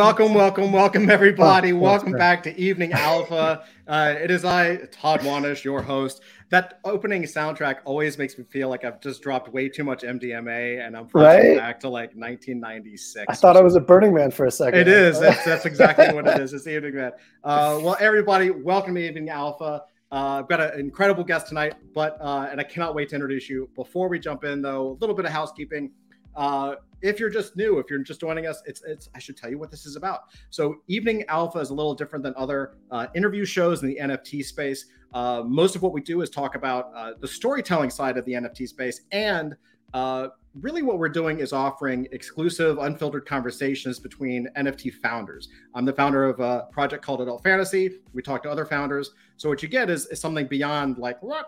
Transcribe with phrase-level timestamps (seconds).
[0.00, 1.72] welcome, welcome, welcome, everybody.
[1.74, 3.64] Oh, welcome back to Evening Alpha.
[3.86, 6.22] Uh, it is I, Todd Wanish, your host.
[6.48, 10.84] That opening soundtrack always makes me feel like I've just dropped way too much MDMA
[10.84, 11.54] and I'm right?
[11.58, 13.26] back to like 1996.
[13.28, 14.80] I thought I was a Burning Man for a second.
[14.80, 15.20] It is.
[15.20, 16.54] That's, that's exactly what it is.
[16.54, 17.12] It's Evening Man.
[17.44, 19.82] Uh, well, everybody, welcome to Evening Alpha.
[20.10, 23.50] Uh, I've got an incredible guest tonight, but uh, and I cannot wait to introduce
[23.50, 23.68] you.
[23.76, 25.90] Before we jump in, though, a little bit of housekeeping.
[26.36, 29.50] Uh, if you're just new, if you're just joining us, it's it's I should tell
[29.50, 30.24] you what this is about.
[30.50, 34.44] So Evening Alpha is a little different than other uh, interview shows in the NFT
[34.44, 34.86] space.
[35.12, 38.32] Uh, most of what we do is talk about uh, the storytelling side of the
[38.32, 39.56] NFT space, and
[39.94, 40.28] uh,
[40.60, 45.48] really what we're doing is offering exclusive, unfiltered conversations between NFT founders.
[45.74, 47.98] I'm the founder of a project called Adult Fantasy.
[48.12, 49.12] We talk to other founders.
[49.36, 51.46] So what you get is, is something beyond like what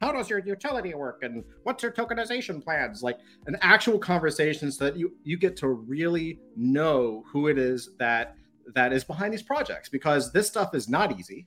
[0.00, 1.22] how does your utility work?
[1.22, 3.02] And what's your tokenization plans?
[3.02, 7.90] Like an actual conversation so that you you get to really know who it is
[7.98, 8.36] that
[8.74, 11.46] that is behind these projects because this stuff is not easy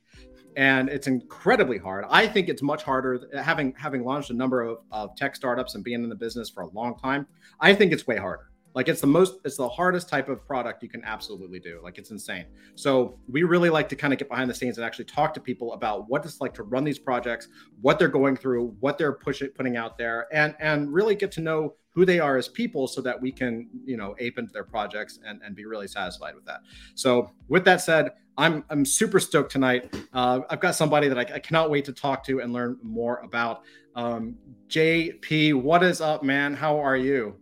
[0.55, 2.05] and it's incredibly hard.
[2.09, 5.83] I think it's much harder having having launched a number of, of tech startups and
[5.83, 7.27] being in the business for a long time.
[7.59, 10.83] I think it's way harder like it's the most, it's the hardest type of product
[10.83, 11.79] you can absolutely do.
[11.83, 12.45] Like it's insane.
[12.75, 15.39] So we really like to kind of get behind the scenes and actually talk to
[15.39, 17.47] people about what it's like to run these projects,
[17.81, 21.41] what they're going through, what they're pushing, putting out there, and and really get to
[21.41, 24.63] know who they are as people so that we can you know ape into their
[24.63, 26.61] projects and, and be really satisfied with that.
[26.95, 29.93] So with that said i'm i'm super stoked tonight.
[30.13, 33.17] Uh, i've got somebody that I, I, cannot wait to talk to and learn more
[33.19, 33.63] about.
[33.95, 34.35] Um,
[34.67, 36.53] jp what is up man?
[36.53, 37.35] How are you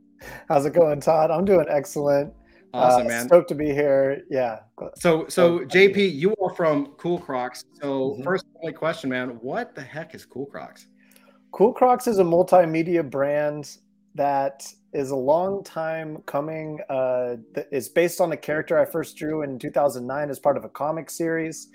[0.50, 1.32] How's it going, Todd?
[1.32, 2.34] I'm doing excellent.
[2.74, 3.28] Awesome, uh, man.
[3.28, 4.24] Stoked to be here.
[4.30, 4.60] Yeah.
[4.96, 7.64] So, so JP, you are from Cool Crocs.
[7.82, 8.24] So, mm-hmm.
[8.24, 10.88] first only question, man, what the heck is Cool Crocs?
[11.52, 13.78] Cool Crocs is a multimedia brand
[14.16, 16.80] that is a long time coming.
[16.90, 17.38] Uh,
[17.72, 21.10] it's based on a character I first drew in 2009 as part of a comic
[21.10, 21.70] series.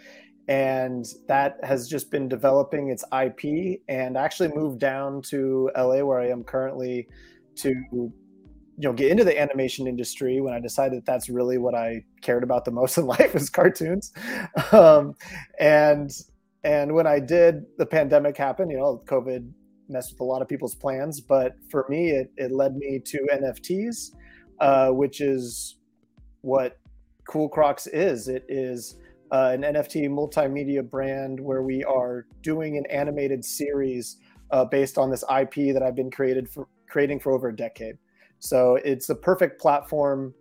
[0.49, 6.21] And that has just been developing its IP and actually moved down to LA, where
[6.21, 7.09] I am currently,
[7.57, 8.13] to
[8.79, 12.05] you know get into the animation industry when I decided that that's really what I
[12.23, 14.13] cared about the most in life was cartoons,
[14.73, 15.15] um,
[15.59, 16.11] and
[16.65, 18.71] and when I did, the pandemic happened.
[18.71, 19.51] You know, COVID
[19.89, 23.19] messed with a lot of people's plans, but for me, it it led me to
[23.33, 24.13] NFTs,
[24.61, 25.77] uh, which is
[26.41, 26.79] what
[27.29, 28.29] Cool Crocs is.
[28.29, 28.97] It is
[29.31, 34.19] uh, an NFT multimedia brand where we are doing an animated series
[34.51, 37.97] uh, based on this IP that I've been created for creating for over a decade.
[38.43, 40.35] So it's a perfect platform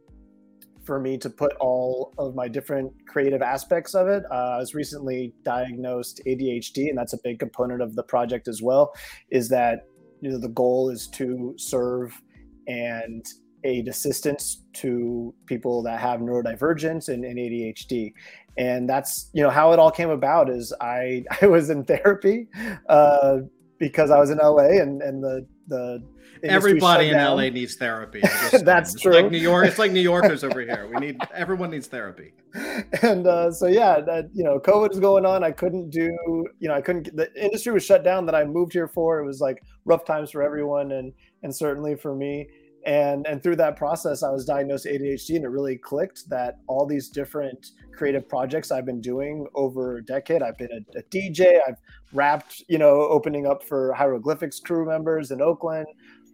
[0.84, 4.24] for me to put all of my different creative aspects of it.
[4.32, 8.60] Uh, I was recently diagnosed ADHD, and that's a big component of the project as
[8.60, 8.92] well.
[9.30, 9.82] Is that
[10.20, 12.20] you know the goal is to serve
[12.68, 13.24] and
[13.64, 18.14] aid assistance to people that have neurodivergence and, and ADHD.
[18.58, 20.50] And that's you know how it all came about.
[20.50, 22.48] Is I I was in therapy
[22.90, 23.38] uh,
[23.78, 26.04] because I was in LA and and the the
[26.44, 28.22] everybody in LA needs therapy.
[28.52, 29.14] That's it's true.
[29.14, 30.90] Like New York, it's like New Yorkers over here.
[30.94, 32.34] We need everyone needs therapy.
[33.02, 35.44] And uh, so yeah, that you know, COVID is going on.
[35.44, 36.12] I couldn't do,
[36.60, 37.16] you know, I couldn't.
[37.16, 39.20] The industry was shut down that I moved here for.
[39.20, 42.48] It was like rough times for everyone, and and certainly for me.
[42.86, 46.86] And and through that process, I was diagnosed ADHD, and it really clicked that all
[46.86, 47.72] these different
[48.02, 50.42] creative projects I've been doing over a decade.
[50.42, 51.60] I've been a, a DJ.
[51.68, 51.76] I've
[52.14, 55.86] rapped, you know, opening up for hieroglyphics crew members in Oakland.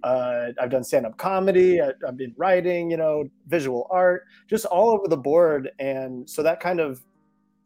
[0.02, 1.82] Uh, I've done stand up comedy.
[1.82, 5.70] I, have been writing, you know, visual art, just all over the board.
[5.80, 7.04] And so that kind of,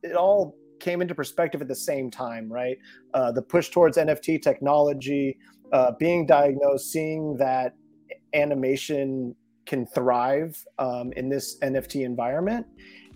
[0.02, 2.80] it all came into perspective at the same time, right?
[3.14, 5.38] Uh, the push towards NFT technology,
[5.74, 7.76] uh, being diagnosed, seeing that
[8.34, 9.36] animation
[9.68, 12.66] can thrive um, in this NFT environment,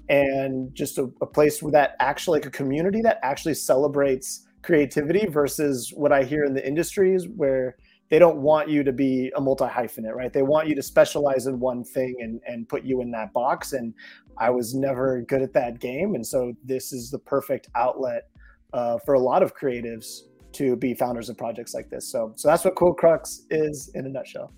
[0.10, 5.28] and just a, a place where that actually, like a community that actually celebrates creativity
[5.28, 7.75] versus what I hear in the industries where
[8.10, 10.31] they don't want you to be a multi hyphenate, right?
[10.31, 13.74] They want you to specialize in one thing and and put you in that box.
[13.74, 13.94] And
[14.38, 18.30] I was never good at that game, and so this is the perfect outlet
[18.74, 20.22] uh, for a lot of creatives
[20.54, 22.12] to be founders of projects like this.
[22.12, 24.54] So so that's what Cool Crocs is in a nutshell.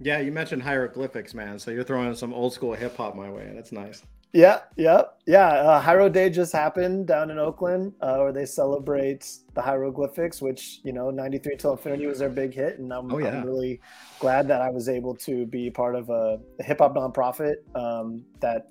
[0.00, 1.58] Yeah, you mentioned hieroglyphics, man.
[1.58, 3.52] So you're throwing some old school hip hop my way.
[3.54, 4.02] That's nice.
[4.32, 5.48] Yeah, yeah, yeah.
[5.48, 10.80] Uh, Hiero Day just happened down in Oakland, uh, where they celebrate the hieroglyphics, which
[10.84, 13.28] you know, '93 till Infinity was their big hit, and I'm, oh, yeah.
[13.28, 13.80] I'm really
[14.20, 18.24] glad that I was able to be part of a, a hip hop nonprofit um,
[18.40, 18.68] that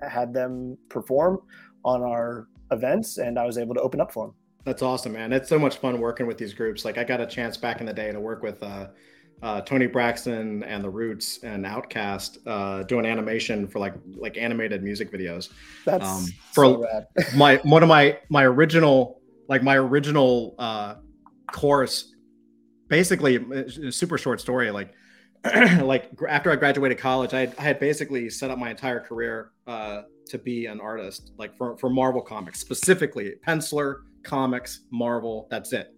[0.00, 1.40] had them perform
[1.84, 4.34] on our events, and I was able to open up for them.
[4.64, 5.32] That's awesome, man.
[5.34, 6.86] It's so much fun working with these groups.
[6.86, 8.62] Like I got a chance back in the day to work with.
[8.62, 8.88] Uh,
[9.42, 14.82] uh, Toni Braxton and the Roots and OutKast uh, doing animation for like like animated
[14.82, 15.50] music videos.
[15.84, 17.06] That's um, for so
[17.36, 20.96] my one of my my original like my original uh,
[21.50, 22.14] course.
[22.88, 23.40] Basically,
[23.90, 24.70] super short story.
[24.70, 24.92] Like
[25.44, 29.52] like after I graduated college, I had, I had basically set up my entire career
[29.66, 35.48] uh, to be an artist, like for for Marvel comics specifically, penciler, comics, Marvel.
[35.50, 35.94] That's it.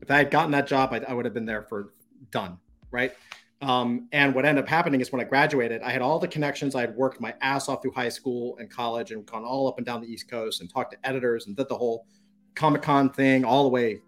[0.00, 1.92] If I had gotten that job, I, I would have been there for
[2.30, 2.58] done
[2.90, 3.12] right?
[3.60, 6.74] Um, and what ended up happening is when I graduated, I had all the connections.
[6.74, 9.78] I had worked my ass off through high school and college and gone all up
[9.78, 12.06] and down the East Coast and talked to editors and did the whole
[12.54, 14.00] Comic Con thing all the way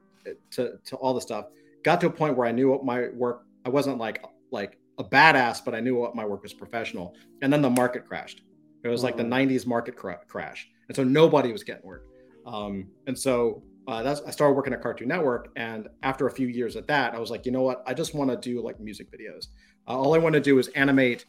[0.53, 1.47] to, to all the stuff.
[1.83, 5.05] Got to a point where I knew what my work, I wasn't like like a
[5.05, 7.15] badass, but I knew what my work was professional.
[7.43, 8.43] And then the market crashed.
[8.83, 10.69] It was like the 90s market cr- crash.
[10.89, 12.07] And so nobody was getting work.
[12.47, 16.47] Um, and so uh, that's I started working at Cartoon Network, and after a few
[16.47, 17.83] years at that, I was like, you know what?
[17.87, 19.49] I just want to do like music videos.
[19.89, 21.27] Uh, all I want to do is animate.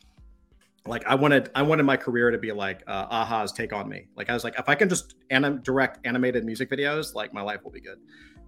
[0.85, 4.07] Like I wanted, I wanted my career to be like uh, a-ha's Take on Me.
[4.15, 7.41] Like I was like, if I can just anim- direct animated music videos, like my
[7.41, 7.99] life will be good.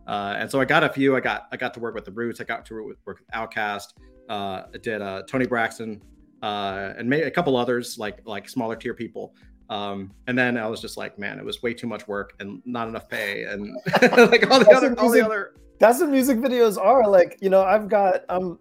[0.08, 1.16] Uh, and so I got a few.
[1.16, 2.42] I got I got to work with the Roots.
[2.42, 3.94] I got to work with OutKast.
[4.30, 6.02] Uh, I did uh, Toni Braxton
[6.44, 9.34] uh, and maybe a couple others like like smaller tier people.
[9.70, 12.62] Um, and then I was just like, man, it was way too much work and
[12.66, 15.54] not enough pay, and like all the that's other, music, all the other.
[15.80, 17.08] That's what music videos are.
[17.10, 18.60] Like, you know, I've got um,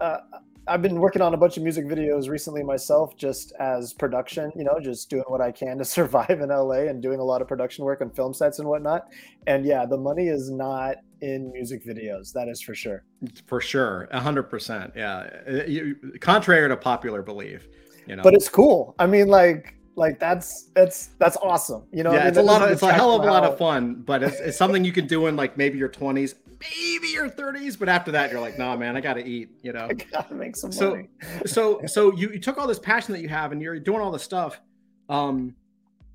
[0.00, 0.18] uh,
[0.66, 4.50] I've been working on a bunch of music videos recently myself, just as production.
[4.56, 7.42] You know, just doing what I can to survive in LA and doing a lot
[7.42, 9.08] of production work on film sets and whatnot.
[9.46, 12.32] And yeah, the money is not in music videos.
[12.32, 13.04] That is for sure.
[13.46, 14.92] For sure, hundred percent.
[14.96, 17.68] Yeah, you, contrary to popular belief.
[18.06, 18.94] You know, but it's cool.
[18.98, 21.84] I mean, like like that's that's that's awesome.
[21.92, 23.94] You know, yeah, it's a lot of it's a hell of a lot of fun,
[23.94, 27.76] but it's, it's something you can do in like maybe your twenties, maybe your thirties,
[27.76, 29.50] but after that you're like, nah, man, I gotta eat.
[29.62, 31.08] You know, I gotta make some so, money.
[31.46, 34.10] so so you, you took all this passion that you have and you're doing all
[34.10, 34.60] this stuff.
[35.08, 35.54] Um,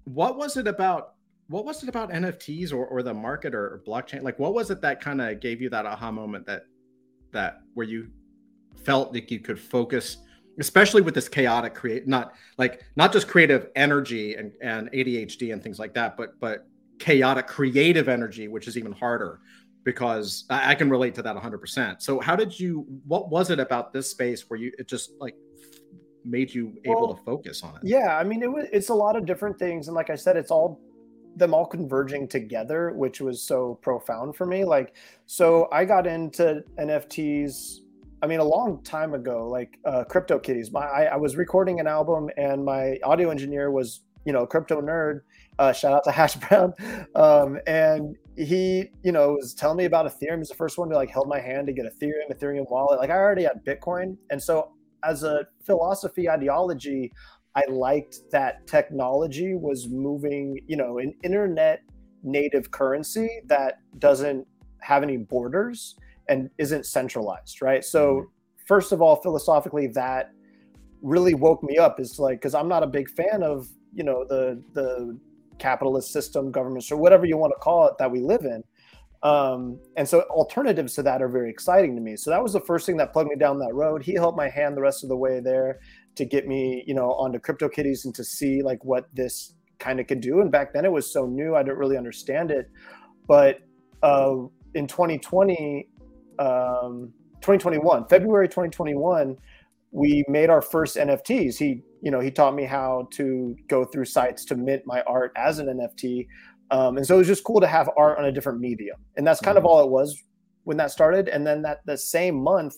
[0.03, 1.13] what was it about?
[1.47, 4.21] What was it about NFTs or, or the market or, or blockchain?
[4.21, 6.65] Like, what was it that kind of gave you that aha moment that
[7.31, 8.09] that where you
[8.83, 10.17] felt like you could focus?
[10.59, 15.63] Especially with this chaotic create not like not just creative energy and, and adhd and
[15.63, 16.67] things like that but but
[16.99, 19.39] chaotic creative energy which is even harder
[19.85, 23.59] because I, I can relate to that 100% so how did you what was it
[23.59, 25.35] about this space where you it just like
[26.25, 27.81] made you able well, to focus on it?
[27.83, 30.35] yeah i mean it was it's a lot of different things and like i said
[30.35, 30.81] it's all
[31.37, 34.95] them all converging together which was so profound for me like
[35.25, 37.79] so i got into nfts
[38.21, 40.71] I mean, a long time ago, like uh, Crypto Kitties.
[40.71, 44.81] My, I, I, was recording an album, and my audio engineer was, you know, crypto
[44.81, 45.21] nerd.
[45.57, 46.73] Uh, shout out to Hash Brown.
[47.15, 50.37] Um, and he, you know, was telling me about Ethereum.
[50.37, 52.99] He's the first one to like held my hand to get Ethereum, Ethereum wallet.
[52.99, 54.71] Like I already had Bitcoin, and so
[55.03, 57.11] as a philosophy ideology,
[57.55, 60.59] I liked that technology was moving.
[60.67, 61.81] You know, an internet
[62.23, 64.45] native currency that doesn't
[64.81, 65.95] have any borders
[66.29, 67.83] and isn't centralized, right?
[67.83, 68.25] So, mm-hmm.
[68.65, 70.31] first of all, philosophically, that
[71.01, 71.99] really woke me up.
[71.99, 75.19] Is like because I'm not a big fan of you know the the
[75.57, 78.63] capitalist system, governments, or whatever you want to call it that we live in.
[79.21, 82.15] Um, and so alternatives to that are very exciting to me.
[82.15, 84.01] So that was the first thing that plugged me down that road.
[84.01, 85.79] He helped my hand the rest of the way there
[86.15, 90.07] to get me, you know, onto CryptoKitties and to see like what this kind of
[90.07, 90.39] could do.
[90.39, 92.69] And back then it was so new, I didn't really understand it.
[93.27, 93.59] But
[94.01, 94.35] uh,
[94.73, 95.89] in 2020,
[96.39, 99.37] um, 2021, February 2021,
[99.91, 101.57] we made our first NFTs.
[101.57, 105.31] He, you know, he taught me how to go through sites to mint my art
[105.35, 106.27] as an NFT.
[106.71, 108.97] Um, and so it was just cool to have art on a different medium.
[109.17, 109.65] And that's kind mm-hmm.
[109.65, 110.15] of all it was
[110.63, 111.27] when that started.
[111.27, 112.75] And then that the same month,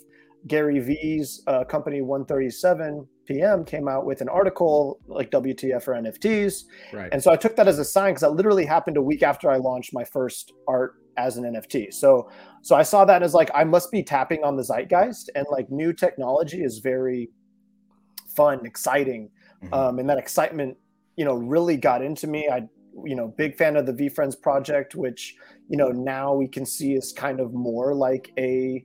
[0.48, 6.64] Gary Vee's uh, company 137 PM came out with an article like WTF for NFTs.
[6.94, 7.10] Right.
[7.12, 9.52] And so I took that as a sign because that literally happened a week after
[9.52, 11.94] I launched my first art as an NFT.
[11.94, 12.30] So
[12.62, 15.70] so I saw that as like I must be tapping on the zeitgeist and like
[15.70, 17.30] new technology is very
[18.36, 19.30] fun, exciting.
[19.64, 19.74] Mm-hmm.
[19.74, 20.78] Um, and that excitement,
[21.16, 22.50] you know, really got into me.
[22.52, 22.68] I
[23.06, 25.36] you know, big fan of the VeeFriends project, which,
[25.70, 28.84] you know, now we can see is kind of more like a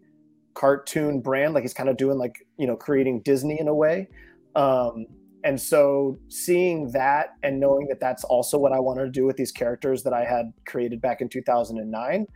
[0.55, 1.55] cartoon brand.
[1.55, 4.09] Like he's kind of doing like, you know, creating Disney in a way.
[4.55, 5.07] Um,
[5.47, 9.37] and so seeing that and knowing that that's also what I wanted to do with
[9.37, 12.27] these characters that I had created back in 2009,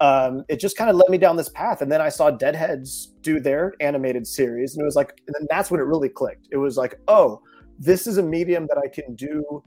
[0.00, 1.80] um, it just kind of led me down this path.
[1.80, 5.46] And then I saw Deadheads do their animated series, and it was like, and then
[5.48, 6.48] that's when it really clicked.
[6.52, 7.40] It was like, oh,
[7.78, 9.64] this is a medium that I can do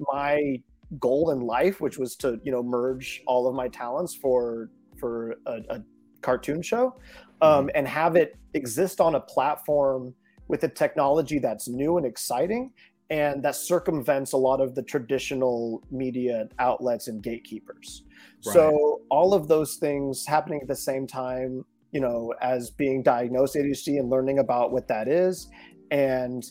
[0.00, 0.60] my
[0.98, 4.68] goal in life, which was to you know merge all of my talents for
[4.98, 5.80] for a, a
[6.22, 6.96] cartoon show
[7.40, 7.76] um, mm-hmm.
[7.76, 10.12] and have it exist on a platform
[10.48, 12.72] with a technology that's new and exciting
[13.10, 18.04] and that circumvents a lot of the traditional media outlets and gatekeepers.
[18.46, 18.54] Right.
[18.54, 23.54] So all of those things happening at the same time, you know, as being diagnosed
[23.54, 25.50] ADHD and learning about what that is
[25.90, 26.42] and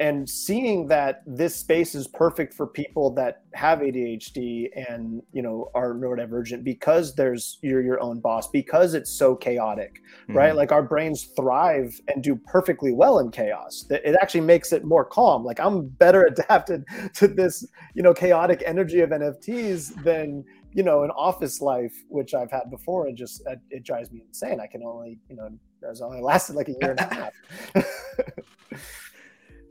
[0.00, 5.70] and seeing that this space is perfect for people that have ADHD and you know
[5.74, 10.36] are neurodivergent because there's you're your own boss because it's so chaotic, mm-hmm.
[10.36, 10.54] right?
[10.54, 13.86] Like our brains thrive and do perfectly well in chaos.
[13.90, 15.44] It actually makes it more calm.
[15.44, 21.02] Like I'm better adapted to this you know chaotic energy of NFTs than you know
[21.02, 24.60] an office life which I've had before and just it drives me insane.
[24.60, 25.50] I can only you know
[25.82, 27.32] it's only lasted like a year and a half.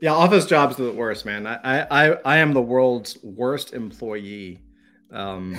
[0.00, 1.46] Yeah, office jobs are the worst, man.
[1.46, 4.60] I I I am the world's worst employee.
[5.10, 5.56] Um,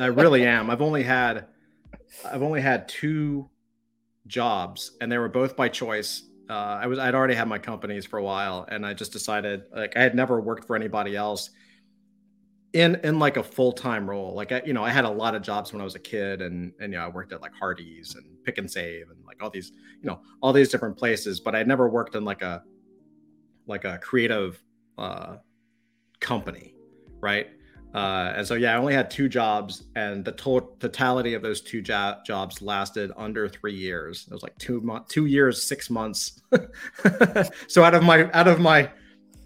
[0.00, 0.70] I really am.
[0.70, 1.46] I've only had
[2.24, 3.48] I've only had two
[4.26, 6.24] jobs, and they were both by choice.
[6.50, 9.64] Uh, I was I'd already had my companies for a while, and I just decided
[9.72, 11.50] like I had never worked for anybody else
[12.72, 14.34] in in like a full time role.
[14.34, 16.42] Like I, you know, I had a lot of jobs when I was a kid,
[16.42, 19.42] and and you know, I worked at like Hardee's and Pick and Save, and like
[19.42, 21.38] all these you know all these different places.
[21.38, 22.62] But I never worked in like a
[23.66, 24.62] like a creative
[24.98, 25.36] uh,
[26.20, 26.74] company,
[27.20, 27.48] right?
[27.94, 31.62] Uh, and so yeah, I only had two jobs, and the to- totality of those
[31.62, 34.26] two jo- jobs lasted under three years.
[34.30, 36.42] It was like two months, two years, six months.
[37.68, 38.90] so out of my out of my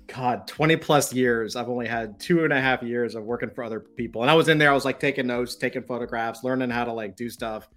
[0.09, 3.63] God, 20 plus years, I've only had two and a half years of working for
[3.63, 4.23] other people.
[4.23, 6.93] And I was in there, I was like taking notes, taking photographs, learning how to
[6.93, 7.69] like do stuff.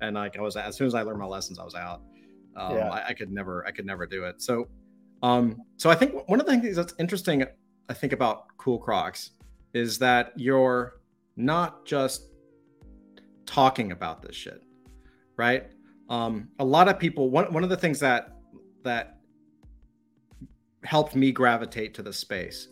[0.00, 2.02] And like I was as soon as I learned my lessons, I was out.
[2.56, 2.90] Um, yeah.
[2.90, 4.40] I, I could never, I could never do it.
[4.40, 4.68] So
[5.22, 7.44] um, so I think one of the things that's interesting,
[7.88, 9.30] I think about Cool Crocs,
[9.74, 11.00] is that you're
[11.36, 12.24] not just
[13.46, 14.62] talking about this shit,
[15.36, 15.70] right?
[16.08, 17.30] Um, a lot of people.
[17.30, 18.36] One one of the things that
[18.82, 19.18] that
[20.82, 22.68] helped me gravitate to the space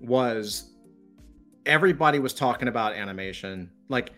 [0.00, 0.72] was
[1.66, 3.70] everybody was talking about animation.
[3.88, 4.12] Like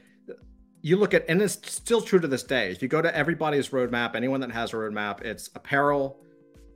[0.82, 2.70] you look at, and it's still true to this day.
[2.70, 6.20] If you go to everybody's roadmap, anyone that has a roadmap, it's apparel,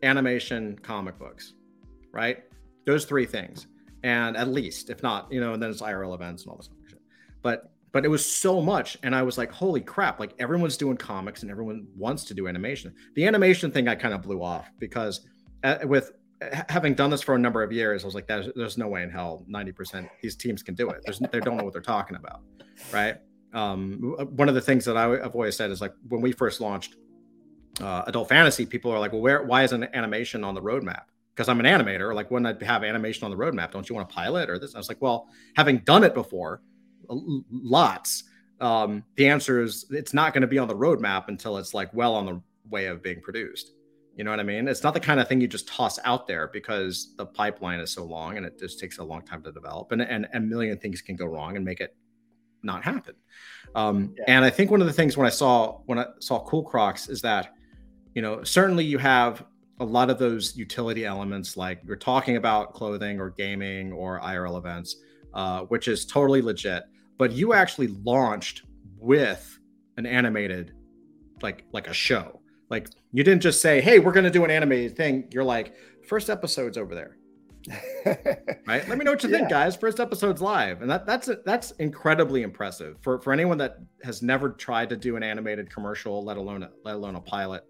[0.04, 1.54] animation, comic books,
[2.12, 2.44] right?
[2.86, 3.66] Those three things.
[4.02, 6.68] And at least, if not, you know, and then it's IRL events and all this
[6.88, 7.00] shit.
[7.42, 10.96] But but it was so much and i was like holy crap like everyone's doing
[10.96, 14.70] comics and everyone wants to do animation the animation thing i kind of blew off
[14.78, 15.26] because
[15.62, 16.12] uh, with
[16.68, 19.02] having done this for a number of years i was like there's, there's no way
[19.02, 22.16] in hell 90% these teams can do it there's, they don't know what they're talking
[22.16, 22.42] about
[22.92, 23.16] right
[23.54, 26.60] um, one of the things that I, have always said is like when we first
[26.60, 26.96] launched
[27.80, 29.42] uh, adult fantasy, people are like, well, where?
[29.42, 31.04] Why isn't animation on the roadmap?
[31.34, 32.14] Because I'm an animator.
[32.14, 33.72] Like, wouldn't I have animation on the roadmap?
[33.72, 34.70] Don't you want to pilot or this?
[34.70, 36.62] And I was like, well, having done it before,
[37.08, 38.24] lots.
[38.60, 41.92] Um, the answer is it's not going to be on the roadmap until it's like
[41.92, 42.40] well on the
[42.70, 43.72] way of being produced.
[44.16, 44.68] You know what I mean?
[44.68, 47.90] It's not the kind of thing you just toss out there because the pipeline is
[47.90, 50.46] so long and it just takes a long time to develop, and and, and a
[50.46, 51.96] million things can go wrong and make it
[52.62, 53.14] not happen.
[53.74, 54.24] Um, yeah.
[54.28, 57.08] And I think one of the things when I saw when I saw Cool Crocs
[57.08, 57.54] is that
[58.14, 59.44] you know, certainly you have
[59.80, 64.56] a lot of those utility elements, like you're talking about clothing or gaming or IRL
[64.56, 64.96] events,
[65.34, 66.84] uh, which is totally legit.
[67.18, 68.62] But you actually launched
[68.98, 69.58] with
[69.96, 70.72] an animated,
[71.42, 72.40] like like a show.
[72.70, 75.74] Like you didn't just say, "Hey, we're going to do an animated thing." You're like,
[76.06, 77.16] first episode's over there."
[78.66, 78.86] right?
[78.88, 79.38] Let me know what you yeah.
[79.38, 79.74] think, guys.
[79.74, 84.50] First episode's live, and that that's that's incredibly impressive for for anyone that has never
[84.50, 87.64] tried to do an animated commercial, let alone a, let alone a pilot.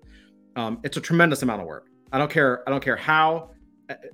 [0.57, 1.89] Um, it's a tremendous amount of work.
[2.13, 2.67] I don't care.
[2.67, 3.51] I don't care how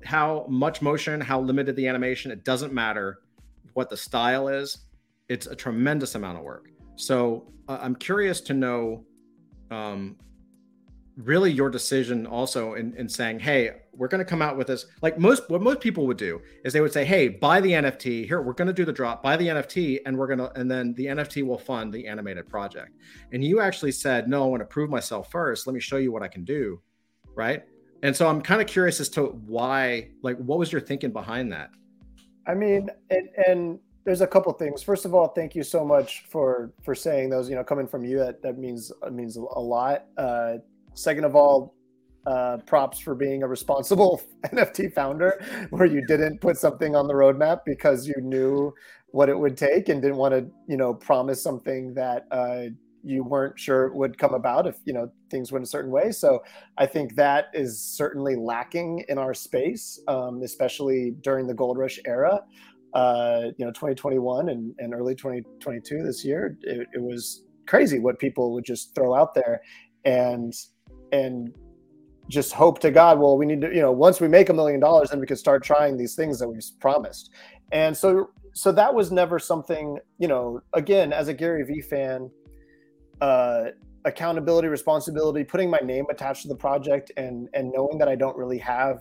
[0.04, 2.30] how much motion, how limited the animation.
[2.30, 3.20] It doesn't matter
[3.74, 4.78] what the style is.
[5.28, 6.70] It's a tremendous amount of work.
[6.96, 9.04] So uh, I'm curious to know,
[9.70, 10.16] um,
[11.16, 13.70] really your decision also in, in saying, hey,
[14.00, 14.86] we're going to come out with this.
[15.02, 18.26] Like most, what most people would do is they would say, hey, buy the NFT.
[18.26, 19.22] Here, we're going to do the drop.
[19.22, 22.48] Buy the NFT, and we're going to, and then the NFT will fund the animated
[22.48, 22.96] project.
[23.32, 25.66] And you actually said, no, I want to prove myself first.
[25.66, 26.80] Let me show you what I can do,
[27.34, 27.62] right?
[28.02, 31.52] And so I'm kind of curious as to why, like, what was your thinking behind
[31.52, 31.68] that?
[32.46, 34.82] I mean, and, and there's a couple things.
[34.82, 37.50] First of all, thank you so much for for saying those.
[37.50, 40.06] You know, coming from you, that that means means a lot.
[40.16, 40.54] Uh,
[40.94, 41.74] second of all,
[42.26, 47.14] uh, props for being a responsible NFT founder, where you didn't put something on the
[47.14, 48.72] roadmap because you knew
[49.08, 52.64] what it would take and didn't want to, you know, promise something that uh,
[53.02, 56.12] you weren't sure would come about if you know things went a certain way.
[56.12, 56.42] So
[56.78, 61.98] I think that is certainly lacking in our space, um, especially during the gold rush
[62.06, 62.42] era.
[62.92, 68.18] Uh, you know, 2021 and, and early 2022 this year, it, it was crazy what
[68.18, 69.62] people would just throw out there
[70.04, 70.54] and
[71.12, 71.54] and
[72.30, 74.78] just hope to God, well, we need to, you know, once we make a million
[74.80, 77.30] dollars, then we can start trying these things that we've promised.
[77.72, 82.30] And so, so that was never something, you know, again, as a Gary Vee fan,
[83.20, 83.64] uh,
[84.04, 88.36] accountability, responsibility, putting my name attached to the project and, and knowing that I don't
[88.36, 89.00] really have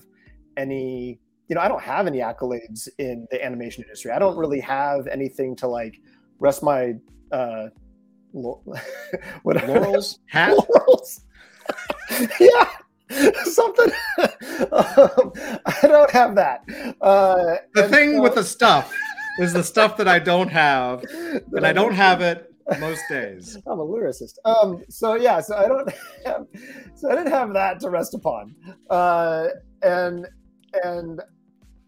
[0.57, 4.11] any, you know, I don't have any accolades in the animation industry.
[4.11, 6.01] I don't really have anything to like
[6.39, 6.95] rest my,
[7.31, 7.67] uh,
[8.31, 11.21] what laurels hat laurels.
[12.39, 12.65] yeah
[13.43, 13.91] something
[14.71, 15.31] um,
[15.65, 16.61] i don't have that.
[17.01, 18.21] Uh, the thing so...
[18.21, 18.93] with the stuff
[19.39, 21.03] is the stuff that i don't have
[21.53, 22.45] and i don't have it
[22.79, 23.57] most days.
[23.67, 24.35] I'm a lyricist.
[24.45, 25.91] Um so yeah so i don't
[26.25, 26.45] have
[26.95, 28.55] so i didn't have that to rest upon.
[28.89, 29.47] Uh
[29.81, 30.27] and
[30.83, 31.21] and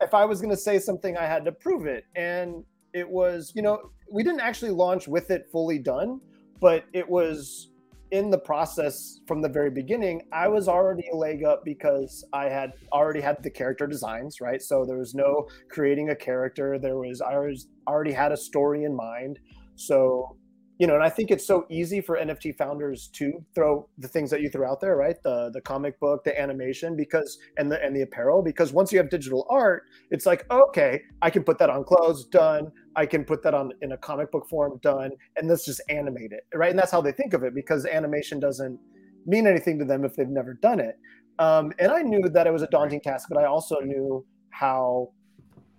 [0.01, 2.05] if i was going to say something i had to prove it.
[2.15, 2.63] And
[2.93, 6.19] it was you know we didn't actually launch with it fully done
[6.59, 7.70] but it was
[8.11, 12.45] in the process from the very beginning i was already a leg up because i
[12.45, 16.97] had already had the character designs right so there was no creating a character there
[16.97, 19.39] was i was already had a story in mind
[19.75, 20.35] so
[20.81, 24.31] you know, and I think it's so easy for NFT founders to throw the things
[24.31, 25.15] that you threw out there, right?
[25.21, 28.97] The the comic book, the animation, because and the and the apparel, because once you
[28.97, 32.71] have digital art, it's like, okay, I can put that on clothes, done.
[32.95, 36.31] I can put that on in a comic book form, done, and let's just animate
[36.31, 36.69] it, right?
[36.69, 38.79] And that's how they think of it, because animation doesn't
[39.25, 40.97] mean anything to them if they've never done it.
[41.39, 45.11] Um, and I knew that it was a daunting task, but I also knew how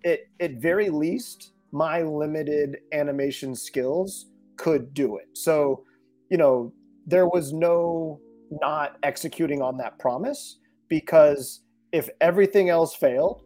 [0.03, 4.27] it, at very least, my limited animation skills
[4.57, 5.29] could do it.
[5.35, 5.85] So,
[6.31, 6.73] you know,
[7.07, 8.21] there was no
[8.61, 11.61] not executing on that promise because
[11.93, 13.43] if everything else failed.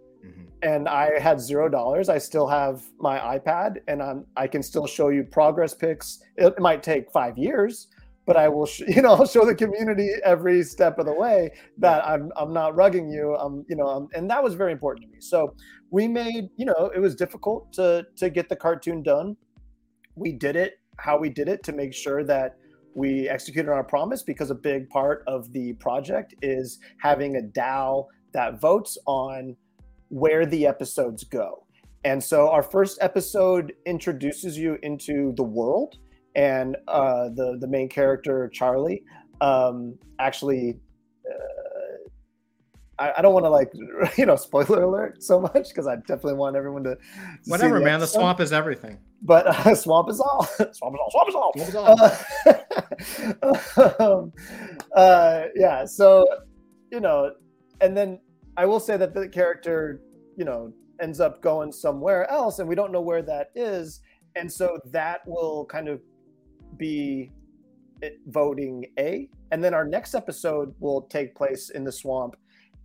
[0.66, 4.86] And I had zero dollars, I still have my iPad and I'm I can still
[4.86, 6.20] show you progress pics.
[6.36, 7.86] It might take five years,
[8.26, 11.52] but I will, sh- you know, I'll show the community every step of the way
[11.78, 13.36] that I'm, I'm not rugging you.
[13.36, 15.20] I'm, you know, I'm, and that was very important to me.
[15.20, 15.54] So
[15.90, 19.36] we made, you know, it was difficult to to get the cartoon done.
[20.16, 22.56] We did it how we did it to make sure that
[22.94, 28.06] we executed our promise because a big part of the project is having a DAO
[28.32, 29.54] that votes on
[30.08, 31.66] where the episodes go.
[32.04, 35.96] And so our first episode introduces you into the world,
[36.34, 39.02] and uh, the the main character Charlie
[39.40, 40.78] um, actually
[42.98, 43.72] I, I don't want to like
[44.18, 46.96] you know spoiler alert so much because I definitely want everyone to.
[47.46, 48.00] Whatever, man.
[48.00, 48.98] The swamp is everything.
[49.22, 50.44] But uh, swamp is all.
[50.72, 51.10] swamp is all.
[51.10, 51.52] Swamp is all.
[51.54, 51.76] Swamp is
[53.42, 53.82] all.
[53.82, 54.32] Uh, um,
[54.94, 55.84] uh, yeah.
[55.84, 56.26] So
[56.90, 57.32] you know,
[57.80, 58.18] and then
[58.56, 60.00] I will say that the character
[60.36, 64.00] you know ends up going somewhere else, and we don't know where that is,
[64.34, 66.00] and so that will kind of
[66.76, 67.30] be
[68.26, 72.36] voting A, and then our next episode will take place in the swamp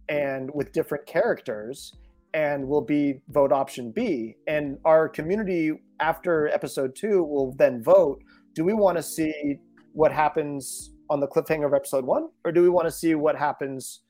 [0.10, 1.96] and with different characters
[2.34, 4.36] and will be vote option B.
[4.48, 9.60] And our community after episode two will then vote do we want to see
[9.94, 13.36] what happens on the cliffhanger of episode one, or do we want to see what
[13.36, 14.02] happens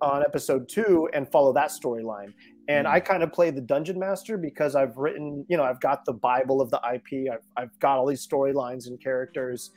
[0.00, 2.32] on episode two and follow that storyline?
[2.68, 2.90] And mm.
[2.90, 6.12] I kind of play the dungeon master because I've written, you know, I've got the
[6.12, 9.70] Bible of the IP, I've, I've got all these storylines and characters.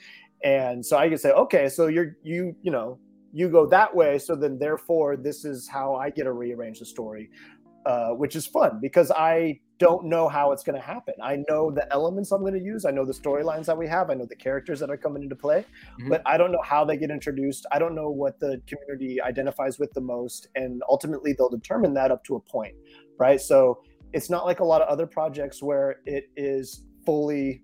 [0.44, 3.00] And so I can say, okay, so you're, you, you know,
[3.34, 6.86] you go that way so then therefore this is how i get to rearrange the
[6.86, 7.30] story
[7.86, 11.14] uh, which is fun because i don't know how it's going to happen.
[11.22, 14.10] I know the elements i'm going to use i know the storylines that we have
[14.10, 16.10] i know the characters that are coming into play mm-hmm.
[16.10, 19.80] but i don't know how they get introduced i don't know what the community identifies
[19.80, 22.76] with the most and ultimately they'll determine that up to a point
[23.18, 23.40] right?
[23.40, 27.64] So it's not like a lot of other projects where it is fully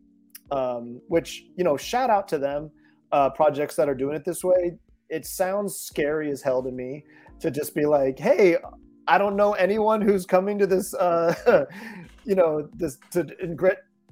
[0.51, 2.71] um, which you know shout out to them
[3.11, 4.77] uh, projects that are doing it this way.
[5.09, 7.03] It sounds scary as hell to me
[7.39, 8.57] to just be like, hey,
[9.07, 11.33] I don't know anyone who's coming to this, uh,
[12.29, 13.25] you know, this to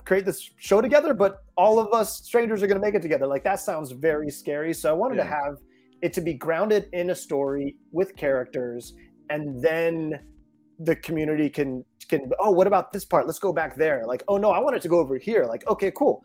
[0.03, 3.27] create this show together, but all of us strangers are going to make it together.
[3.27, 4.73] Like that sounds very scary.
[4.73, 5.23] So I wanted yeah.
[5.23, 5.57] to have
[6.01, 8.95] it to be grounded in a story with characters,
[9.29, 10.19] and then
[10.79, 14.37] the community can can oh what about this part let's go back there like oh
[14.37, 16.23] no i want it to go over here like okay cool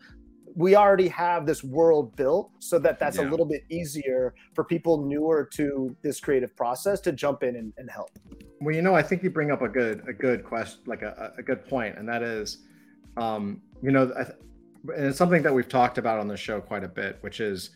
[0.55, 3.27] we already have this world built so that that's yeah.
[3.27, 7.73] a little bit easier for people newer to this creative process to jump in and,
[7.77, 8.09] and help
[8.61, 11.33] well you know i think you bring up a good a good question like a,
[11.37, 12.59] a good point and that is
[13.17, 14.11] um you know
[14.95, 17.71] and it's something that we've talked about on the show quite a bit which is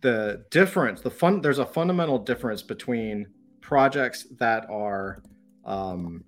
[0.00, 3.26] the difference the fun there's a fundamental difference between
[3.60, 5.22] projects that are
[5.64, 6.24] um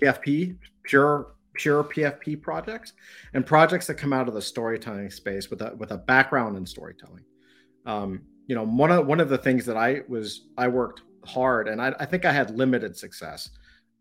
[0.00, 2.92] pfp pure pure PFP projects
[3.34, 6.66] and projects that come out of the storytelling space with a with a background in
[6.66, 7.24] storytelling.
[7.84, 11.68] Um, you know, one of one of the things that I was I worked hard
[11.68, 13.50] and I, I think I had limited success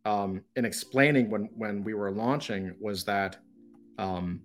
[0.05, 3.37] um, in explaining when when we were launching was that
[3.97, 4.41] um,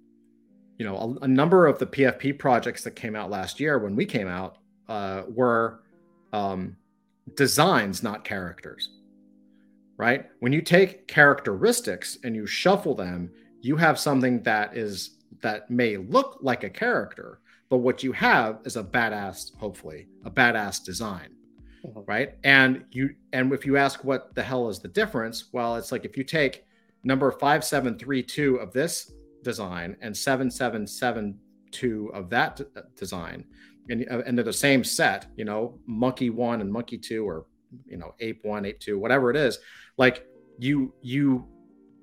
[0.79, 3.95] you know a, a, number of the PFP projects that came out last year when
[3.95, 4.57] we came out
[4.89, 5.83] uh, were
[6.33, 6.77] um,
[7.35, 9.00] designs, not characters
[10.01, 10.25] right?
[10.39, 15.99] When you take characteristics and you shuffle them, you have something that is that may
[15.99, 21.29] look like a character, but what you have is a badass, hopefully, a badass design.
[21.85, 22.01] Mm-hmm.
[22.07, 22.35] Right.
[22.45, 26.07] And you and if you ask what the hell is the difference, well, it's like
[26.07, 26.65] if you take
[27.05, 33.45] number 5732 of this design and 7772 of that d- uh, design,
[33.91, 37.47] and, uh, and they're the same set, you know, monkey one and monkey two, or
[37.87, 39.59] you know, ape one, ape two, whatever it is,
[39.97, 40.27] like
[40.59, 41.47] you you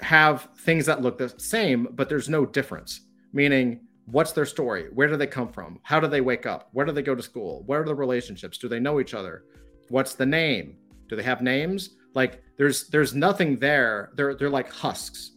[0.02, 3.02] have things that look the same but there's no difference.
[3.34, 4.88] Meaning what's their story?
[4.94, 5.80] Where do they come from?
[5.84, 6.70] How do they wake up?
[6.72, 7.64] Where do they go to school?
[7.66, 8.58] What are the relationships?
[8.58, 9.44] Do they know each other?
[9.90, 10.78] What's the name?
[11.10, 11.96] Do they have names?
[12.14, 14.12] Like there's there's nothing there.
[14.16, 15.32] They're they're like husks.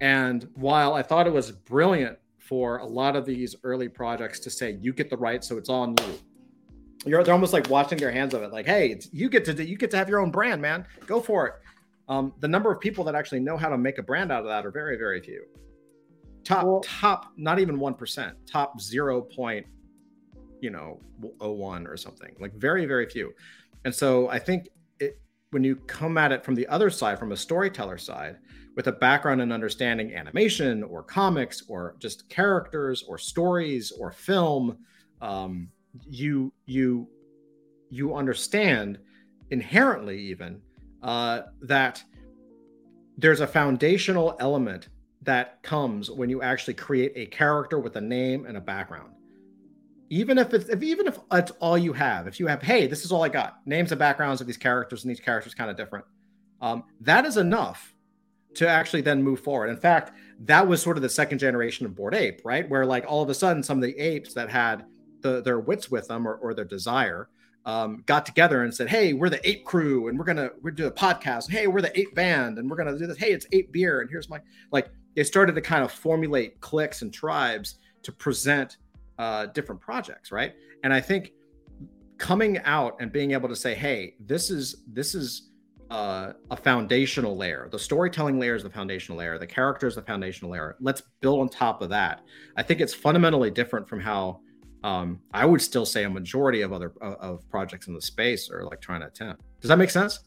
[0.00, 4.50] And while i thought it was brilliant for a lot of these early projects to
[4.50, 6.18] say you get the right so it's on you
[7.06, 9.76] you're they're almost like washing their hands of it like hey you get to you
[9.76, 11.54] get to have your own brand man go for it
[12.08, 14.46] um, the number of people that actually know how to make a brand out of
[14.46, 15.44] that are very, very few.
[16.44, 18.36] Top, well, top, not even one percent.
[18.46, 19.66] Top zero point,
[20.60, 21.00] you know,
[21.40, 22.34] 01 or something.
[22.38, 23.32] Like very, very few.
[23.84, 24.68] And so I think
[25.00, 28.36] it, when you come at it from the other side, from a storyteller side,
[28.76, 34.78] with a background in understanding animation or comics or just characters or stories or film,
[35.20, 35.68] um,
[36.04, 37.08] you you
[37.90, 38.98] you understand
[39.50, 40.60] inherently even
[41.02, 42.02] uh, that
[43.16, 44.88] there's a foundational element
[45.22, 49.12] that comes when you actually create a character with a name and a background.
[50.08, 53.04] Even if it's if even if it's all you have, if you have, hey, this
[53.04, 55.76] is all I got, names and backgrounds of these characters, and these characters kind of
[55.76, 56.04] different,
[56.60, 57.92] um, that is enough
[58.54, 59.68] to actually then move forward.
[59.68, 62.68] In fact, that was sort of the second generation of Bored Ape, right?
[62.68, 64.84] Where like all of a sudden some of the apes that had
[65.26, 67.28] the, their wits with them or, or their desire
[67.66, 70.86] um, got together and said, "Hey, we're the Ape Crew, and we're gonna we're do
[70.86, 71.50] a podcast.
[71.50, 73.18] Hey, we're the Ape Band, and we're gonna do this.
[73.18, 77.00] Hey, it's Ape Beer, and here's my like." They started to kind of formulate cliques
[77.00, 78.76] and tribes to present
[79.18, 80.52] uh, different projects, right?
[80.84, 81.32] And I think
[82.18, 85.50] coming out and being able to say, "Hey, this is this is
[85.90, 87.68] uh, a foundational layer.
[87.72, 89.38] The storytelling layer is the foundational layer.
[89.38, 90.76] The character is the foundational layer.
[90.80, 92.20] Let's build on top of that."
[92.56, 94.40] I think it's fundamentally different from how
[94.86, 98.62] um, I would still say a majority of other of projects in the space are
[98.62, 99.42] like trying to attempt.
[99.60, 100.20] Does that make sense?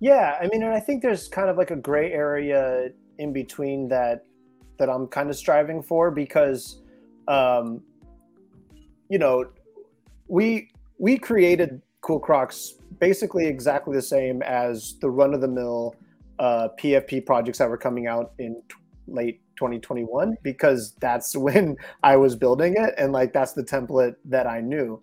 [0.00, 3.86] Yeah, I mean, and I think there's kind of like a gray area in between
[3.88, 4.24] that
[4.78, 6.82] that I'm kind of striving for because,
[7.28, 7.82] um,
[9.08, 9.44] you know,
[10.26, 15.94] we we created Cool Crocs basically exactly the same as the run of the mill
[16.40, 18.74] uh, PFP projects that were coming out in t-
[19.06, 24.46] late 2021 because that's when I was building it and like that's the template that
[24.46, 25.00] I knew.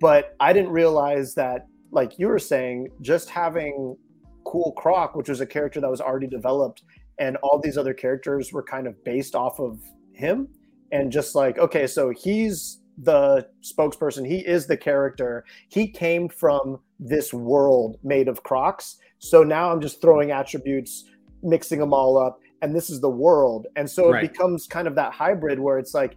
[0.00, 3.96] But I didn't realize that like you were saying just having
[4.44, 6.82] Cool Croc which was a character that was already developed
[7.18, 9.80] and all these other characters were kind of based off of
[10.12, 10.48] him.
[10.92, 14.24] And just like okay so he's the spokesperson.
[14.24, 15.44] He is the character.
[15.68, 18.98] He came from this world made of crocs.
[19.18, 21.04] So now i'm just throwing attributes
[21.44, 23.66] mixing them all up and this is the world.
[23.76, 24.24] And so right.
[24.24, 26.16] it becomes kind of that hybrid where it's like,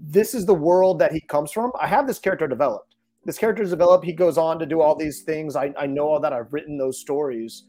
[0.00, 1.70] this is the world that he comes from.
[1.80, 2.96] I have this character developed.
[3.24, 4.04] This character is developed.
[4.04, 5.54] He goes on to do all these things.
[5.54, 6.32] I, I know all that.
[6.32, 7.66] I've written those stories,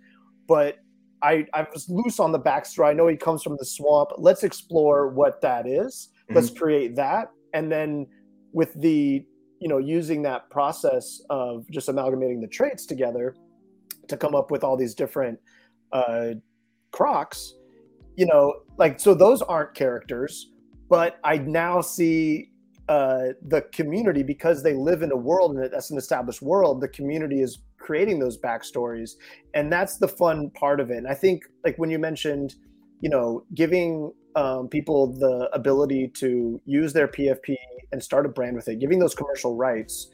[0.47, 0.77] but
[1.21, 2.89] I, I was loose on the backstory.
[2.89, 4.09] I know he comes from the swamp.
[4.17, 6.09] Let's explore what that is.
[6.23, 6.35] Mm-hmm.
[6.37, 7.27] Let's create that.
[7.53, 8.07] And then
[8.51, 9.23] with the,
[9.59, 13.35] you know, using that process of just amalgamating the traits together
[14.07, 15.37] to come up with all these different
[15.91, 16.29] uh,
[16.91, 17.53] crocs,
[18.15, 20.51] you know, like so those aren't characters,
[20.89, 22.51] but I now see
[22.89, 26.81] uh, the community because they live in a world and that's an established world.
[26.81, 29.11] The community is creating those backstories,
[29.53, 30.97] and that's the fun part of it.
[30.97, 32.55] And I think, like when you mentioned,
[32.99, 37.55] you know, giving um, people the ability to use their PFP
[37.91, 40.09] and start a brand with it, giving those commercial rights.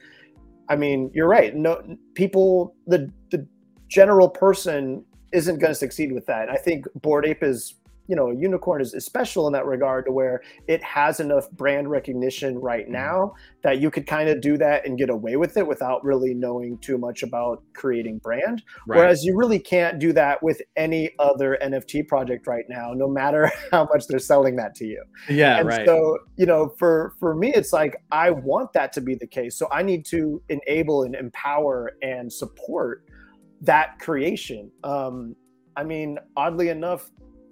[0.69, 1.55] I mean, you're right.
[1.55, 1.81] No,
[2.15, 3.47] people, the the
[3.87, 6.49] general person isn't going to succeed with that.
[6.49, 7.75] I think Bored Ape is
[8.07, 11.49] you know, a unicorn is, is special in that regard to where it has enough
[11.51, 12.93] brand recognition right mm-hmm.
[12.93, 16.33] now that you could kind of do that and get away with it without really
[16.33, 18.63] knowing too much about creating brand.
[18.87, 18.97] Right.
[18.97, 23.51] Whereas you really can't do that with any other NFT project right now, no matter
[23.71, 25.03] how much they're selling that to you.
[25.29, 25.85] Yeah, and right.
[25.85, 29.57] So, you know, for for me, it's like I want that to be the case.
[29.57, 33.03] So I need to enable and empower and support
[33.61, 34.71] that creation.
[34.83, 35.35] Um,
[35.75, 37.09] I mean, oddly enough,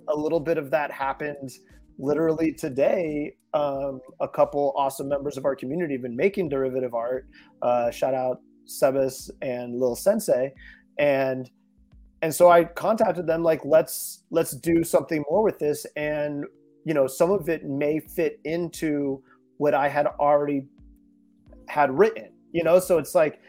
[0.07, 1.51] a little bit of that happened
[1.97, 3.35] literally today.
[3.53, 7.27] Um, a couple awesome members of our community have been making derivative art.
[7.61, 10.53] Uh, shout out Sebas and Lil Sensei,
[10.99, 11.49] and
[12.21, 16.45] and so I contacted them like let's let's do something more with this, and
[16.83, 19.23] you know some of it may fit into
[19.57, 20.67] what I had already
[21.67, 22.31] had written.
[22.51, 23.39] You know, so it's like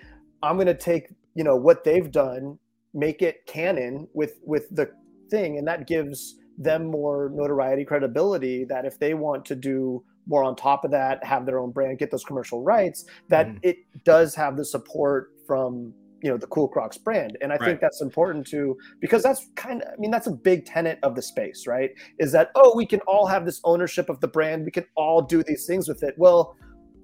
[0.42, 2.58] I'm going to take you know what they've done
[2.96, 4.90] make it canon with with the
[5.30, 10.42] thing and that gives them more notoriety credibility that if they want to do more
[10.42, 13.58] on top of that have their own brand get those commercial rights that mm.
[13.62, 15.92] it does have the support from
[16.22, 17.64] you know the cool crocs brand and i right.
[17.64, 21.14] think that's important to because that's kind of i mean that's a big tenet of
[21.14, 24.64] the space right is that oh we can all have this ownership of the brand
[24.64, 26.56] we can all do these things with it well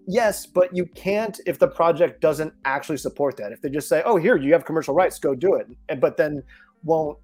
[0.07, 3.53] yes, but you can't if the project doesn't actually support that.
[3.53, 6.17] If they just say, "Oh, here you have commercial rights, go do it," and but
[6.17, 6.43] then
[6.85, 7.19] won't,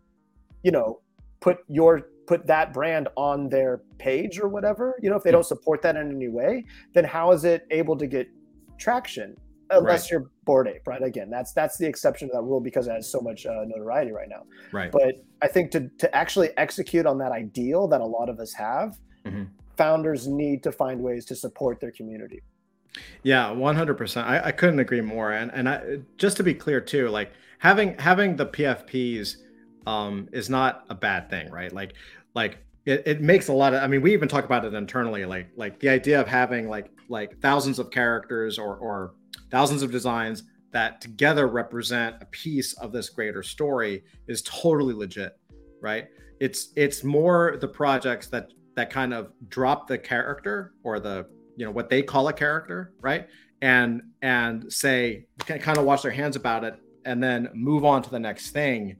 [0.62, 1.00] you know,
[1.40, 4.98] put your put that brand on their page or whatever.
[5.02, 7.96] You know, if they don't support that in any way, then how is it able
[7.96, 8.28] to get
[8.78, 9.34] traction?
[9.70, 10.10] Unless right.
[10.12, 11.02] you're Bored Ape, right?
[11.02, 14.12] Again, that's that's the exception to that rule because it has so much uh, notoriety
[14.12, 14.44] right now.
[14.72, 14.92] Right.
[14.92, 18.52] But I think to to actually execute on that ideal that a lot of us
[18.54, 19.44] have, mm-hmm.
[19.76, 22.42] founders need to find ways to support their community.
[23.22, 24.26] Yeah, one hundred percent.
[24.26, 25.32] I couldn't agree more.
[25.32, 29.36] And and I, just to be clear too, like having having the PFPs
[29.88, 31.72] um, is not a bad thing, right?
[31.72, 31.94] Like
[32.34, 33.82] like it, it makes a lot of.
[33.82, 36.90] I mean, we even talk about it internally, like like the idea of having like
[37.08, 39.14] like thousands of characters or or
[39.50, 45.38] thousands of designs that together represent a piece of this greater story is totally legit,
[45.80, 46.08] right?
[46.40, 51.64] It's it's more the projects that that kind of drop the character or the you
[51.64, 53.26] know what they call a character right
[53.60, 58.10] and and say kind of wash their hands about it and then move on to
[58.10, 58.96] the next thing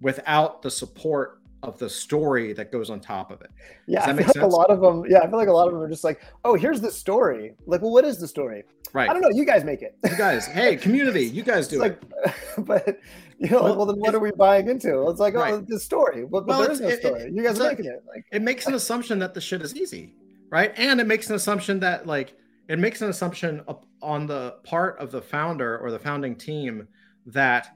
[0.00, 1.35] without the support
[1.66, 3.50] of the story that goes on top of it.
[3.86, 4.36] Yeah, I feel like sense?
[4.44, 5.04] a lot of them.
[5.08, 7.54] Yeah, I feel like a lot of them are just like, "Oh, here's the story."
[7.66, 8.64] Like, well, what is the story?
[8.92, 9.08] Right.
[9.08, 9.30] I don't know.
[9.30, 9.96] You guys make it.
[10.08, 12.02] You guys, hey, community, you guys do it.
[12.02, 13.00] Like, but
[13.38, 15.08] you know, well, like, well then what are we buying into?
[15.08, 16.24] It's like, oh, the story.
[16.24, 17.22] But, well, there is no story.
[17.22, 18.02] It, you guys are making it.
[18.06, 20.14] Like, it makes an assumption that the shit is easy
[20.50, 20.72] right?
[20.76, 22.34] And it makes an assumption that like
[22.68, 23.62] it makes an assumption
[24.02, 26.88] on the part of the founder or the founding team
[27.26, 27.75] that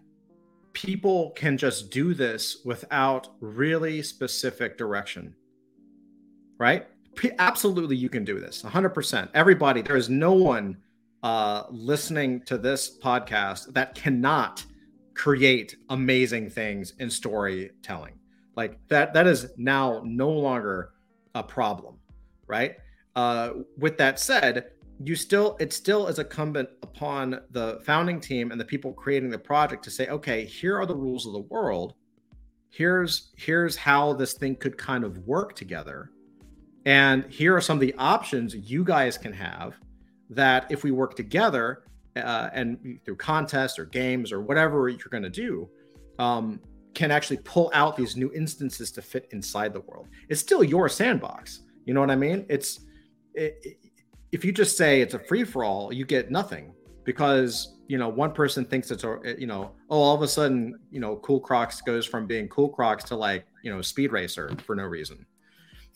[0.73, 5.35] people can just do this without really specific direction.
[6.59, 6.87] Right?
[7.39, 9.29] Absolutely, you can do this 100%.
[9.35, 10.77] Everybody, there is no one
[11.23, 14.65] uh, listening to this podcast that cannot
[15.15, 18.15] create amazing things in storytelling.
[18.57, 20.93] Like that, that is now no longer
[21.35, 22.01] a problem
[22.51, 22.75] right?
[23.15, 28.61] Uh, with that said, you still it still is incumbent upon the founding team and
[28.61, 31.95] the people creating the project to say, okay, here are the rules of the world.
[32.69, 36.11] Here's here's how this thing could kind of work together.
[36.85, 39.75] And here are some of the options you guys can have
[40.31, 41.85] that if we work together
[42.17, 45.69] uh, and through contests or games or whatever you're going to do,
[46.19, 46.61] um,
[46.95, 50.09] can actually pull out these new instances to fit inside the world.
[50.29, 51.61] It's still your sandbox.
[51.87, 52.47] You know what I mean?
[52.49, 52.81] It's
[53.35, 53.90] it, it,
[54.33, 56.73] if you just say it's a free for all, you get nothing
[57.05, 60.29] because you know one person thinks it's a eh, you know oh all of a
[60.29, 64.13] sudden you know Cool Crocs goes from being Cool Crocs to like you know Speed
[64.13, 65.27] Racer for no reason.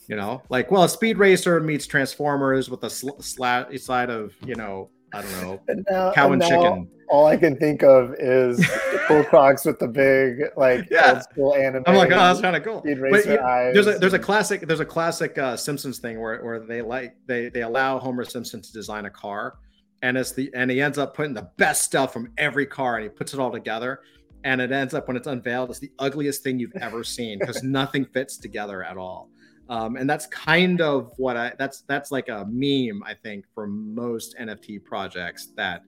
[0.09, 4.55] You know, like well, Speed Racer meets Transformers with a sl- slat side of you
[4.55, 8.15] know I don't know and now, cow and, and chicken all I can think of
[8.19, 11.15] is the cool Crocs with the big like yeah.
[11.15, 11.85] old school anime.
[11.87, 12.83] I'm like, oh, that's kind of cool.
[12.83, 16.61] But, yeah, there's a there's a classic there's a classic uh, Simpsons thing where where
[16.61, 19.59] they like they they allow Homer Simpson to design a car,
[20.03, 23.05] and it's the and he ends up putting the best stuff from every car and
[23.05, 24.01] he puts it all together,
[24.45, 27.63] and it ends up when it's unveiled, it's the ugliest thing you've ever seen because
[27.63, 29.31] nothing fits together at all.
[29.69, 33.67] Um, and that's kind of what I that's that's like a meme I think for
[33.67, 35.83] most NFT projects that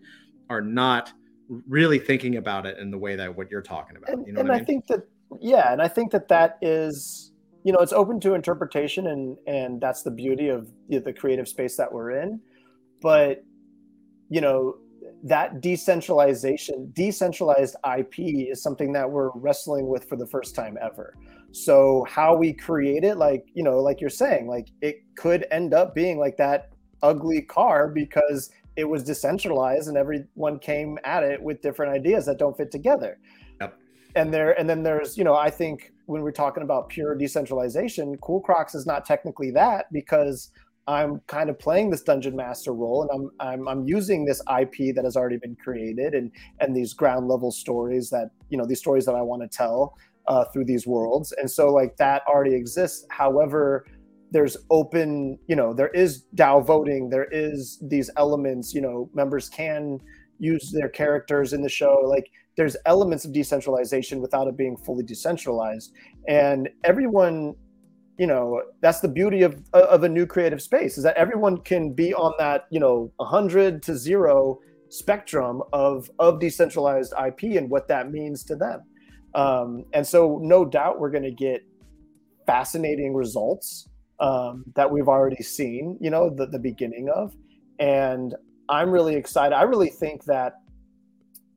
[0.49, 1.13] are not
[1.69, 4.11] really thinking about it in the way that what you're talking about.
[4.11, 4.63] And, you know and I, mean?
[4.63, 5.07] I think that
[5.41, 7.33] yeah, and I think that that is
[7.65, 11.13] you know it's open to interpretation and and that's the beauty of you know, the
[11.13, 12.41] creative space that we're in.
[13.03, 13.45] But
[14.31, 14.77] you know
[15.25, 21.15] that decentralization, decentralized IP is something that we're wrestling with for the first time ever.
[21.65, 25.73] So how we create it, like you know, like you're saying, like it could end
[25.73, 26.71] up being like that
[27.03, 32.39] ugly car because it was decentralized and everyone came at it with different ideas that
[32.39, 33.19] don't fit together.
[33.61, 33.79] Yep.
[34.17, 38.17] And there, and then there's, you know, I think when we're talking about pure decentralization,
[38.19, 40.51] Cool Crocs is not technically that because
[40.87, 44.95] I'm kind of playing this dungeon master role and I'm, I'm I'm using this IP
[44.95, 48.79] that has already been created and and these ground level stories that you know these
[48.79, 49.97] stories that I want to tell
[50.29, 51.33] uh, through these worlds.
[51.33, 53.07] And so like that already exists.
[53.11, 53.87] However,
[54.33, 59.49] there's open you know there is DAO voting, there is these elements you know members
[59.49, 60.01] can
[60.39, 62.03] use their characters in the show.
[62.05, 65.93] Like there's elements of decentralization without it being fully decentralized.
[66.29, 67.55] And everyone
[68.19, 71.93] you know that's the beauty of of a new creative space is that everyone can
[71.93, 74.59] be on that you know 100 to 0
[74.89, 78.83] spectrum of of decentralized ip and what that means to them
[79.37, 81.63] um, and so no doubt we're going to get
[82.47, 87.35] fascinating results um, that we've already seen you know the, the beginning of
[87.79, 88.35] and
[88.69, 90.55] i'm really excited i really think that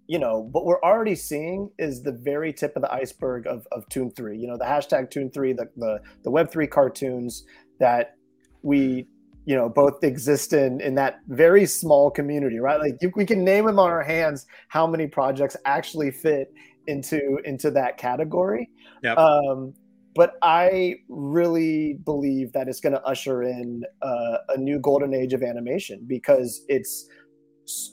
[0.09, 3.87] you know, what we're already seeing is the very tip of the iceberg of, of
[3.89, 4.39] Toon 3.
[4.39, 7.45] You know, the hashtag Toon 3, the, the, the Web3 cartoons
[7.79, 8.15] that
[8.63, 9.07] we,
[9.45, 12.79] you know, both exist in in that very small community, right?
[12.79, 16.51] Like you, we can name them on our hands how many projects actually fit
[16.87, 18.69] into into that category.
[19.03, 19.17] Yep.
[19.17, 19.73] Um,
[20.15, 25.33] but I really believe that it's going to usher in uh, a new golden age
[25.33, 27.07] of animation because it's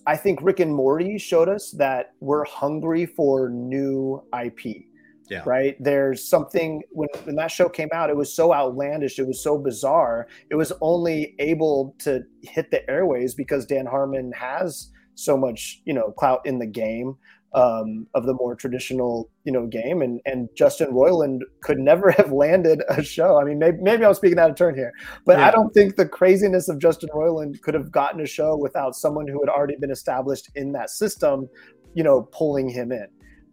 [0.06, 4.86] I think Rick and Morty showed us that we're hungry for new IP.
[5.28, 5.42] Yeah.
[5.44, 5.76] Right.
[5.80, 9.58] There's something when, when that show came out, it was so outlandish, it was so
[9.58, 10.28] bizarre.
[10.50, 15.92] It was only able to hit the airways because Dan Harmon has so much, you
[15.92, 17.16] know, clout in the game
[17.56, 20.02] um, of the more traditional, you know, game.
[20.02, 23.40] And and Justin Roiland could never have landed a show.
[23.40, 24.92] I mean, maybe, maybe I'm speaking out of turn here,
[25.24, 25.48] but yeah.
[25.48, 29.26] I don't think the craziness of Justin Roiland could have gotten a show without someone
[29.26, 31.48] who had already been established in that system,
[31.94, 33.06] you know, pulling him in.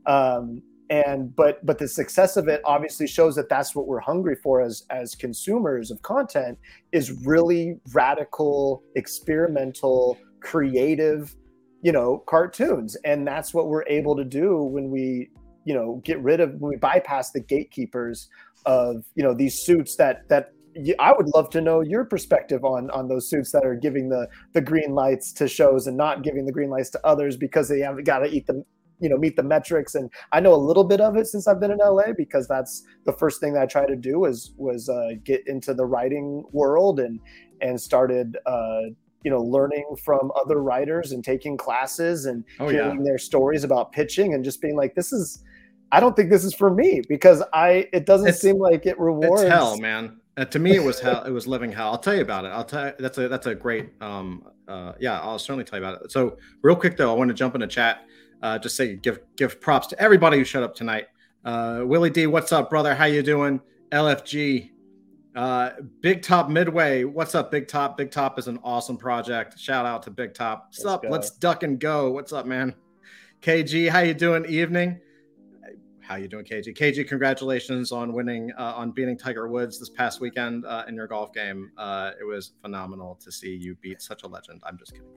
[0.05, 4.35] Um, and but but the success of it obviously shows that that's what we're hungry
[4.35, 6.57] for as as consumers of content
[6.91, 11.35] is really radical experimental creative
[11.83, 12.97] you know cartoons.
[13.05, 15.29] And that's what we're able to do when we
[15.65, 18.29] you know get rid of when we bypass the gatekeepers
[18.65, 20.53] of you know these suits that that
[20.99, 24.27] I would love to know your perspective on on those suits that are giving the
[24.53, 27.79] the green lights to shows and not giving the green lights to others because they
[27.81, 28.63] haven't got to eat them
[28.99, 29.95] you know meet the metrics.
[29.95, 32.83] And I know a little bit of it since I've been in LA because that's
[33.05, 36.43] the first thing that I tried to do was was uh, get into the writing
[36.51, 37.19] world and
[37.61, 38.81] and started uh,
[39.23, 43.03] you know learning from other writers and taking classes and oh, hearing yeah.
[43.03, 45.43] their stories about pitching and just being like this is
[45.91, 48.99] i don't think this is for me because i it doesn't it's, seem like it
[48.99, 50.19] rewards it's hell man.
[50.35, 51.91] Uh, to me it was hell it was living hell.
[51.91, 52.47] I'll tell you about it.
[52.47, 55.85] I'll tell you that's a that's a great um uh yeah i'll certainly tell you
[55.85, 56.11] about it.
[56.11, 58.05] So real quick though i want to jump in the chat
[58.41, 61.07] uh just say give give props to everybody who showed up tonight.
[61.45, 62.95] Uh willie d what's up brother?
[62.95, 63.61] How you doing?
[63.91, 64.71] Lfg
[65.35, 67.97] uh, Big Top Midway, what's up, Big Top?
[67.97, 69.57] Big Top is an awesome project.
[69.57, 70.67] Shout out to Big Top.
[70.67, 71.03] What's Let's up?
[71.03, 71.09] Go.
[71.09, 72.11] Let's duck and go.
[72.11, 72.75] What's up, man?
[73.41, 74.45] KG, how you doing?
[74.45, 74.99] Evening.
[76.03, 76.77] How you doing, KG?
[76.77, 81.07] KG, congratulations on winning, uh, on beating Tiger Woods this past weekend uh, in your
[81.07, 81.71] golf game.
[81.77, 84.61] Uh, it was phenomenal to see you beat such a legend.
[84.65, 85.07] I'm just kidding.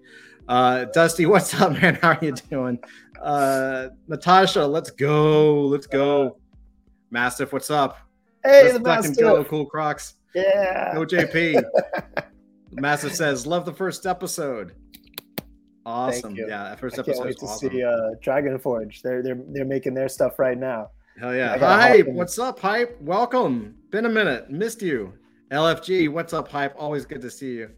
[0.46, 1.96] Uh, Dusty, what's up, man?
[1.96, 2.78] How are you doing?
[3.20, 5.62] Uh, Natasha, let's go.
[5.62, 6.38] Let's go.
[7.10, 8.05] Mastiff, what's up?
[8.46, 10.14] Hey, the go, cool Crocs.
[10.34, 10.94] Yeah.
[10.94, 11.62] Go JP.
[12.72, 14.72] Massive says, love the first episode.
[15.84, 16.34] Awesome.
[16.34, 17.12] Yeah, that first episode.
[17.12, 17.70] I can't wait to awesome.
[17.70, 19.02] see uh, Dragon Forge.
[19.02, 20.90] They're they're they're making their stuff right now.
[21.18, 21.56] Hell yeah.
[21.58, 22.08] Hype.
[22.08, 23.00] What's up, Hype?
[23.00, 23.76] Welcome.
[23.90, 24.50] Been a minute.
[24.50, 25.12] Missed you.
[25.50, 26.74] LFG, what's up, Hype?
[26.76, 27.70] Always good to see you.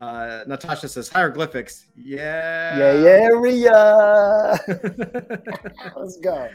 [0.00, 1.86] Uh, Natasha says hieroglyphics.
[1.96, 2.78] Yeah.
[2.78, 4.56] Yeah, yeah,
[5.96, 6.48] Let's go.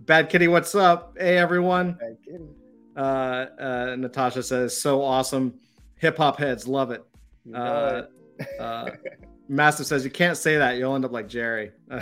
[0.00, 1.16] Bad Kitty, what's up?
[1.18, 1.92] Hey, everyone.
[1.92, 2.44] Bad Kitty.
[2.96, 5.54] Uh, uh, Natasha says, so awesome.
[5.96, 7.04] Hip hop heads love it.
[7.52, 8.02] Uh,
[8.58, 8.90] uh,
[9.48, 10.76] Massive says, you can't say that.
[10.76, 11.72] You'll end up like Jerry.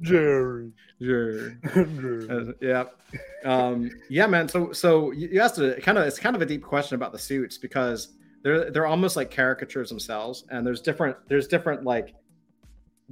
[0.00, 0.72] Jerry.
[1.00, 1.56] Jerry.
[2.30, 2.84] Uh, yeah.
[3.44, 4.48] Um, yeah, man.
[4.48, 7.18] So, so you asked a kind of, it's kind of a deep question about the
[7.18, 10.44] suits because they're, they're almost like caricatures themselves.
[10.50, 12.14] And there's different, there's different like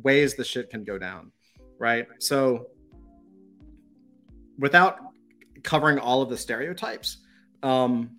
[0.03, 1.33] ways the shit can go down.
[1.79, 2.07] Right.
[2.19, 2.69] So
[4.59, 4.99] without
[5.63, 7.19] covering all of the stereotypes,
[7.63, 8.11] um,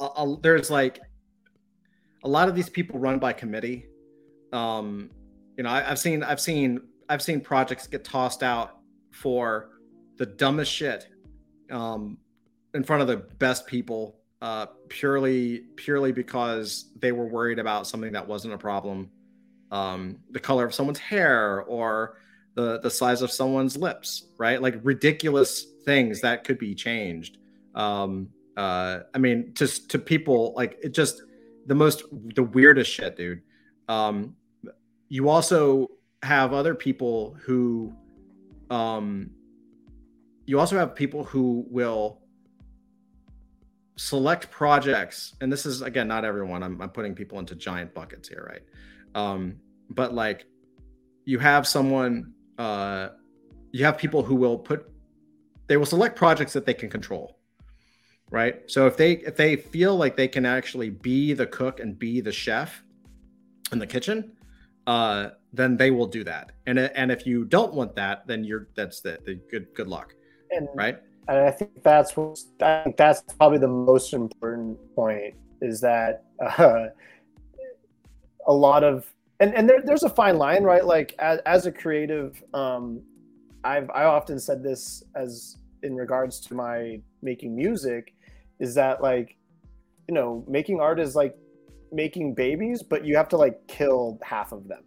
[0.00, 1.00] a, a, there's like
[2.22, 3.86] a lot of these people run by committee.
[4.52, 5.10] um,
[5.56, 8.78] you know, I, have seen, I've seen, I've seen projects get tossed out
[9.10, 9.70] for
[10.16, 11.06] the dumbest shit
[11.70, 12.18] um,
[12.72, 18.12] in front of the best people, uh, purely, purely because they were worried about something
[18.12, 19.10] that wasn't a problem,
[19.70, 22.18] um, the color of someone's hair or
[22.54, 24.62] the the size of someone's lips, right?
[24.62, 27.38] Like ridiculous things that could be changed.
[27.74, 31.22] Um, uh, I mean, just to people like it just
[31.66, 32.04] the most
[32.34, 33.42] the weirdest shit, dude.
[33.88, 34.36] Um,
[35.08, 35.88] you also
[36.22, 37.92] have other people who,
[38.70, 39.30] um,
[40.46, 42.20] you also have people who will
[43.96, 46.62] select projects, and this is again not everyone.
[46.62, 48.62] I'm, I'm putting people into giant buckets here, right?
[49.14, 49.56] Um,
[49.90, 50.46] but like,
[51.24, 53.08] you have someone, uh,
[53.72, 54.90] you have people who will put,
[55.66, 57.38] they will select projects that they can control
[58.30, 58.68] right?
[58.70, 62.20] So if they if they feel like they can actually be the cook and be
[62.20, 62.82] the chef
[63.72, 64.32] in the kitchen,
[64.86, 66.52] uh, then they will do that.
[66.66, 70.14] And and if you don't want that, then you're that's the, the good good luck,
[70.50, 70.98] and, right?
[71.28, 76.24] And I think that's what I think that's probably the most important point is that
[76.40, 76.86] uh,
[78.46, 79.06] a lot of
[79.40, 80.84] and and there, there's a fine line, right?
[80.84, 83.02] Like as, as a creative, um,
[83.64, 88.14] I've I often said this as in regards to my making music
[88.60, 89.36] is that like
[90.08, 91.36] you know making art is like
[91.92, 94.82] making babies but you have to like kill half of them.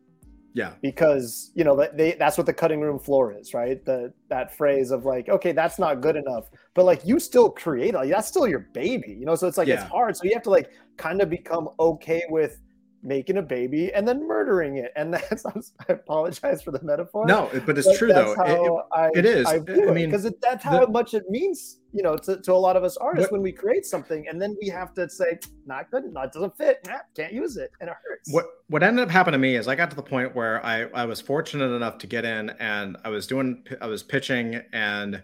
[0.53, 0.73] Yeah.
[0.81, 3.83] Because you know they that's what the cutting room floor is right?
[3.83, 6.49] The that phrase of like okay that's not good enough.
[6.73, 9.35] But like you still create like that's still your baby you know?
[9.35, 9.81] So it's like yeah.
[9.81, 10.15] it's hard.
[10.17, 12.59] So you have to like kind of become okay with
[13.07, 14.91] making a baby and then murdering it.
[14.95, 17.25] And that's I apologize for the metaphor.
[17.25, 18.33] No, but it's but true though.
[18.33, 19.45] It, I, it is.
[19.47, 22.53] I, I mean, because that's how the, much it means, you know, to, to a
[22.53, 25.39] lot of us artists what, when we create something and then we have to say,
[25.65, 28.31] not good, not doesn't fit, nah, can't use it, and it hurts.
[28.31, 30.83] What what ended up happening to me is I got to the point where I
[30.93, 35.23] I was fortunate enough to get in and I was doing I was pitching and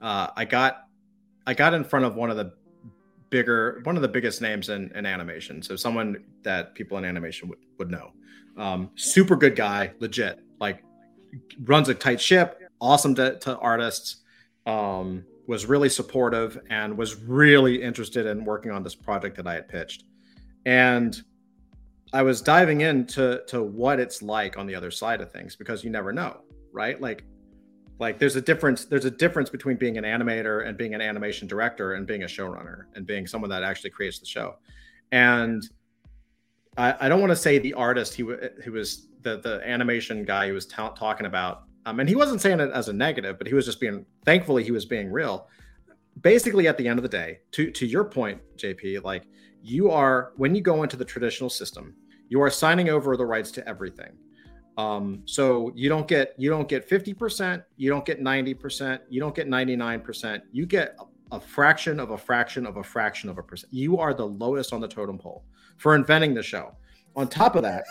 [0.00, 0.84] uh, I got
[1.46, 2.52] I got in front of one of the
[3.32, 5.62] bigger, one of the biggest names in, in animation.
[5.62, 8.12] So someone that people in animation would, would know.
[8.56, 10.84] Um, super good guy, legit, like
[11.64, 14.18] runs a tight ship, awesome to, to artists,
[14.66, 19.54] um, was really supportive and was really interested in working on this project that I
[19.54, 20.04] had pitched.
[20.66, 21.20] And
[22.12, 25.82] I was diving into to what it's like on the other side of things because
[25.82, 27.00] you never know, right?
[27.00, 27.24] Like
[28.02, 31.46] like there's a difference there's a difference between being an animator and being an animation
[31.46, 34.56] director and being a showrunner and being someone that actually creates the show.
[35.12, 35.62] And
[36.76, 38.24] i, I don't want to say the artist he,
[38.64, 42.40] he was the the animation guy he was t- talking about um, and he wasn't
[42.40, 45.48] saying it as a negative but he was just being thankfully he was being real.
[46.20, 49.24] Basically at the end of the day to to your point jp like
[49.62, 51.94] you are when you go into the traditional system
[52.28, 54.12] you are signing over the rights to everything
[54.76, 59.34] um, so you don't get you don't get 50%, you don't get 90%, you don't
[59.34, 60.40] get 99%.
[60.50, 63.72] You get a, a fraction of a fraction of a fraction of a percent.
[63.72, 65.44] You are the lowest on the totem pole
[65.76, 66.74] for inventing the show.
[67.16, 67.84] On top of that,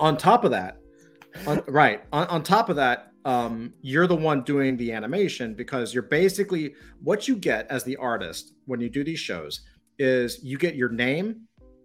[0.00, 0.78] on top of that,
[1.46, 5.94] on, right, on, on top of that, um, you're the one doing the animation because
[5.94, 9.62] you're basically what you get as the artist when you do these shows
[9.98, 11.42] is you get your name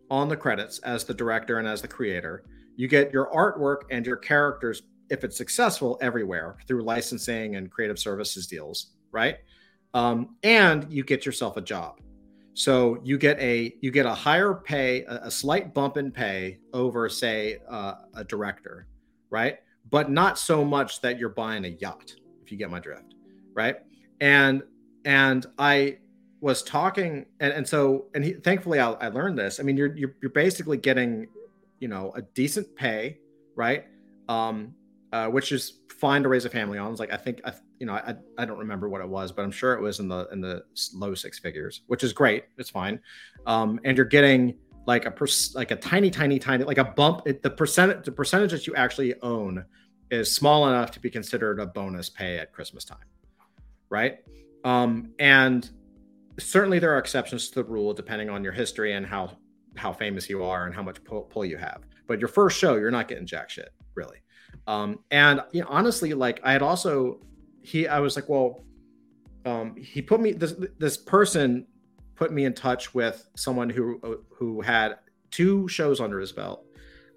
[0.09, 2.43] on the credits as the director and as the creator
[2.79, 7.99] you get your artwork and your characters if it's successful everywhere through licensing and creative
[7.99, 9.39] services deals right?
[9.93, 11.99] Um, and you get yourself a job.
[12.53, 16.59] So you get a you get a higher pay a, a slight bump in pay
[16.71, 18.87] over say uh, a director
[19.29, 19.57] right?
[19.89, 23.13] But not so much that you're buying a yacht if you get my drift
[23.53, 23.75] right?
[24.21, 24.63] And
[25.03, 25.97] and i
[26.41, 29.59] was talking and, and so and he, thankfully I, I learned this.
[29.59, 31.27] I mean you're, you're you're basically getting
[31.79, 33.19] you know a decent pay,
[33.55, 33.85] right?
[34.27, 34.73] Um,
[35.11, 36.91] uh, which is fine to raise a family on.
[36.91, 39.43] It's like I think I, you know I, I don't remember what it was, but
[39.43, 40.63] I'm sure it was in the in the
[40.93, 42.45] low six figures, which is great.
[42.57, 42.99] It's fine,
[43.45, 44.55] um, and you're getting
[44.85, 47.23] like a per, like a tiny tiny tiny like a bump.
[47.25, 49.65] It, the percent the percentage that you actually own
[50.11, 52.97] is small enough to be considered a bonus pay at Christmas time,
[53.89, 54.19] right?
[54.63, 55.69] Um, and
[56.39, 59.37] certainly there are exceptions to the rule depending on your history and how
[59.79, 61.81] how famous you are and how much pull, pull you have.
[62.07, 64.17] But your first show, you're not getting jack shit, really.
[64.67, 67.21] Um, and you know, honestly, like I had also,
[67.61, 68.63] he, I was like, well,
[69.45, 71.65] um, he put me this this person
[72.15, 74.97] put me in touch with someone who who had
[75.31, 76.65] two shows under his belt,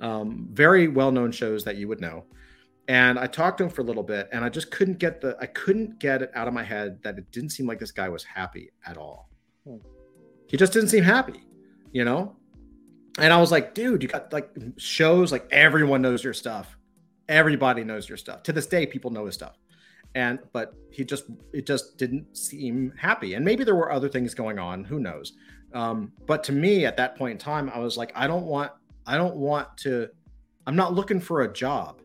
[0.00, 2.24] um, very well known shows that you would know.
[2.88, 5.36] And I talked to him for a little bit, and I just couldn't get the
[5.40, 8.08] I couldn't get it out of my head that it didn't seem like this guy
[8.08, 9.28] was happy at all.
[9.66, 9.76] Hmm.
[10.46, 11.44] He just didn't seem happy,
[11.92, 12.36] you know
[13.18, 16.76] and I was like, dude, you got like shows like everyone knows your stuff.
[17.28, 18.42] Everybody knows your stuff.
[18.44, 19.58] To this day, people know his stuff.
[20.14, 23.34] And but he just it just didn't seem happy.
[23.34, 24.84] And maybe there were other things going on.
[24.84, 25.32] Who knows?
[25.74, 28.72] Um, but to me, at that point in time, I was like, I don't want,
[29.06, 30.08] I don't want to.
[30.66, 32.02] I'm not looking for a job.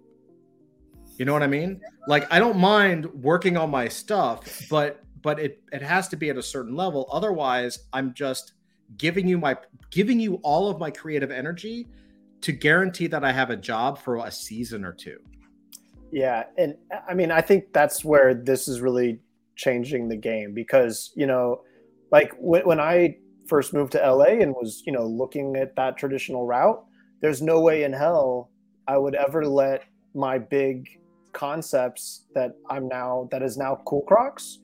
[1.17, 1.81] You know what I mean?
[2.07, 6.29] Like I don't mind working on my stuff, but but it it has to be
[6.29, 7.07] at a certain level.
[7.11, 8.53] Otherwise, I'm just
[8.95, 9.57] giving you my
[9.91, 11.87] giving you all of my creative energy
[12.41, 15.19] to guarantee that I have a job for a season or two.
[16.11, 16.75] Yeah, and
[17.07, 19.19] I mean, I think that's where this is really
[19.55, 21.63] changing the game because you know,
[22.11, 23.17] like when, when I
[23.47, 26.83] first moved to LA and was you know looking at that traditional route,
[27.21, 28.51] there's no way in hell
[28.87, 29.83] I would ever let
[30.13, 30.87] my big
[31.33, 34.59] concepts that I'm now that is now Cool Crocs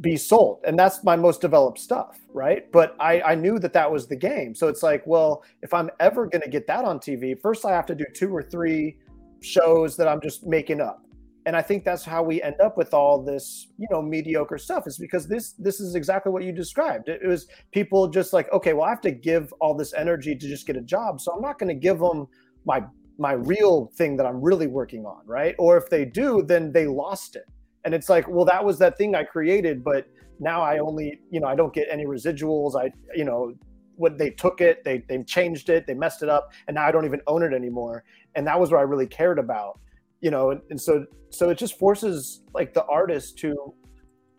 [0.00, 0.60] be sold.
[0.64, 2.70] And that's my most developed stuff right?
[2.70, 4.54] But I, I knew that that was the game.
[4.54, 7.72] So it's like well if i'm ever going to get that on tv first i
[7.72, 8.96] have to do two or three
[9.40, 11.02] shows that i'm just making up.
[11.46, 14.86] And i think that's how we end up with all this you know mediocre stuff
[14.86, 17.08] is because this this is exactly what you described.
[17.08, 20.34] It, it was people just like okay well i have to give all this energy
[20.34, 21.20] to just get a job.
[21.20, 22.28] So i'm not going to give them
[22.64, 22.84] my
[23.18, 25.54] my real thing that i'm really working on right?
[25.58, 27.46] Or if they do then they lost it
[27.84, 30.06] and it's like well that was that thing i created but
[30.40, 32.74] now i only you know i don't get any residuals.
[32.76, 33.54] I you know
[33.96, 36.92] what they took it they they changed it they messed it up and now i
[36.92, 38.04] don't even own it anymore.
[38.34, 39.80] And that was what i really cared about
[40.20, 43.74] you know and, and so so it just forces like the artist to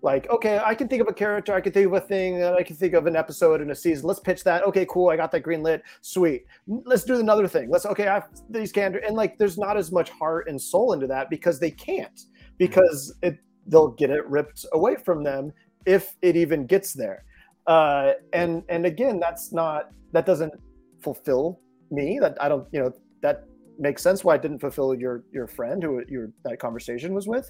[0.02, 2.64] like okay i can think of a character i can think of a thing i
[2.64, 4.08] can think of an episode in a season.
[4.08, 4.64] Let's pitch that.
[4.64, 5.84] Okay cool i got that green lit.
[6.02, 6.46] Sweet.
[6.68, 7.70] Let's do another thing.
[7.70, 11.08] Let's okay i these characters and like there's not as much heart and soul into
[11.08, 12.22] that because they can't
[12.60, 15.52] because it they'll get it ripped away from them
[15.86, 17.24] if it even gets there.
[17.66, 20.54] Uh, and and again, that's not that doesn't
[21.02, 22.20] fulfill me.
[22.22, 22.92] That I don't you know
[23.22, 23.46] that
[23.80, 27.50] makes sense why it didn't fulfill your your friend who your that conversation was with,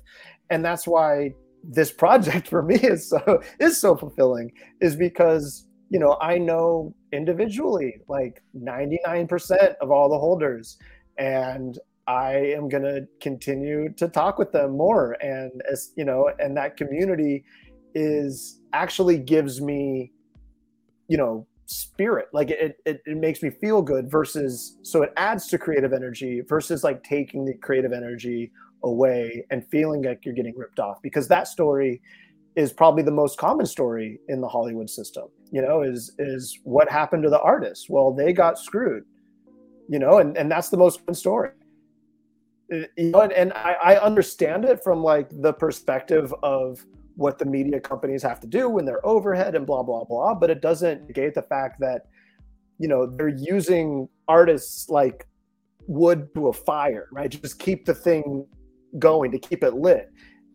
[0.49, 1.33] and that's why
[1.63, 4.51] this project for me is so is so fulfilling
[4.81, 10.77] is because you know I know individually like 99% of all the holders
[11.17, 11.77] and
[12.09, 15.11] I am going to continue to talk with them more.
[15.21, 17.45] And as you know, and that community
[17.93, 20.11] is actually gives me,
[21.07, 22.27] you know, spirit.
[22.33, 26.41] Like it, it, it makes me feel good versus, so it adds to creative energy
[26.49, 28.51] versus like taking the creative energy
[28.83, 32.01] away and feeling like you're getting ripped off because that story
[32.55, 35.25] is probably the most common story in the Hollywood system.
[35.51, 37.87] You know, is is what happened to the artists?
[37.87, 39.03] Well, they got screwed.
[39.87, 41.51] You know, and and that's the most common story
[42.69, 47.45] you know, and, and I, I understand it from like the perspective of what the
[47.45, 51.05] media companies have to do when they're overhead and blah blah blah but it doesn't
[51.07, 52.07] negate the fact that
[52.77, 55.27] you know they're using artists like
[55.87, 57.29] wood to a fire right?
[57.29, 58.45] Just keep the thing
[58.97, 60.11] going to keep it lit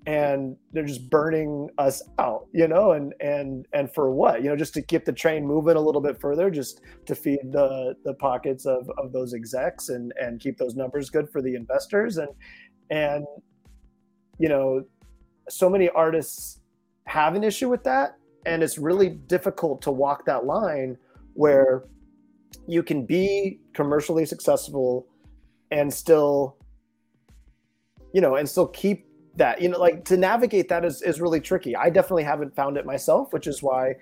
[0.07, 4.43] and they're just burning us out you know and and and for what?
[4.43, 7.41] You know just to keep the train moving a little bit further just to feed
[7.53, 11.55] the the pockets of of those execs and and keep those numbers good for the
[11.55, 12.19] investors.
[12.19, 12.29] And
[12.91, 13.27] and
[14.39, 14.85] you know
[15.49, 16.61] so many artists
[17.07, 20.97] have an issue with that and it's really difficult to walk that line
[21.35, 21.85] where
[22.67, 25.07] you can be commercially successful
[25.71, 26.57] and still
[28.13, 29.07] you know and still keep
[29.37, 31.77] that you know like to navigate that is, is really tricky.
[31.77, 33.95] I definitely haven't found it myself which is why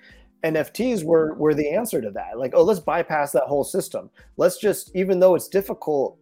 [0.43, 2.37] nfts were were the answer to that.
[2.37, 4.09] Like oh let's bypass that whole system.
[4.37, 6.17] Let's just even though it's difficult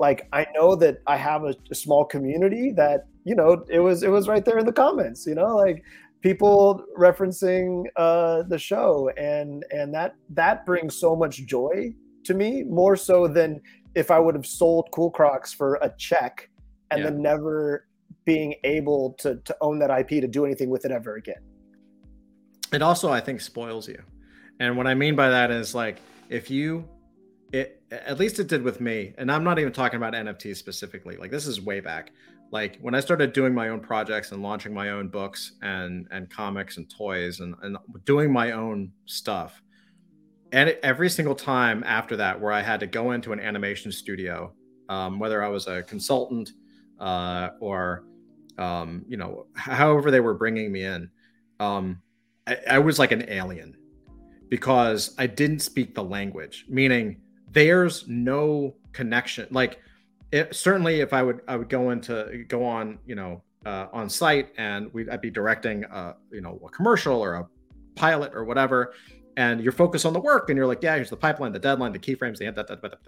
[0.00, 4.02] like i know that i have a, a small community that you know it was
[4.02, 5.84] it was right there in the comments you know like
[6.24, 9.10] people referencing uh the show.
[9.18, 11.94] And and that that brings so much joy
[12.24, 13.60] to me more so than
[13.94, 16.48] if i would have sold cool crocs for a check
[16.90, 17.10] and yeah.
[17.10, 17.86] then never
[18.24, 21.42] being able to to own that IP to do anything with it ever again.
[22.72, 24.02] It also, I think, spoils you.
[24.60, 25.98] And what I mean by that is like
[26.28, 26.88] if you
[27.52, 31.16] it at least it did with me, and I'm not even talking about NFTs specifically.
[31.16, 32.10] Like this is way back.
[32.50, 36.28] Like when I started doing my own projects and launching my own books and and
[36.30, 39.60] comics and toys and, and doing my own stuff.
[40.52, 44.52] And every single time after that, where I had to go into an animation studio,
[44.88, 46.52] um, whether I was a consultant
[47.00, 48.04] uh, or
[48.58, 51.10] um, you know, however they were bringing me in,
[51.60, 52.00] um,
[52.46, 53.76] I, I was like an alien
[54.48, 59.48] because I didn't speak the language, meaning there's no connection.
[59.50, 59.80] Like,
[60.32, 64.08] it, certainly, if I would, I would go into go on, you know, uh, on
[64.08, 67.48] site, and we I'd be directing, a, you know, a commercial or a
[67.94, 68.94] pilot or whatever,
[69.36, 71.92] and you're focused on the work and you're like, yeah, here's the pipeline, the deadline,
[71.92, 72.98] the keyframes, the that, that, that.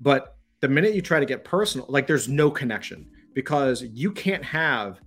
[0.00, 4.44] But the minute you try to get personal, like there's no connection because you can't
[4.44, 5.00] have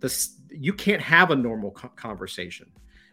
[0.00, 2.70] this, you can't have a normal conversation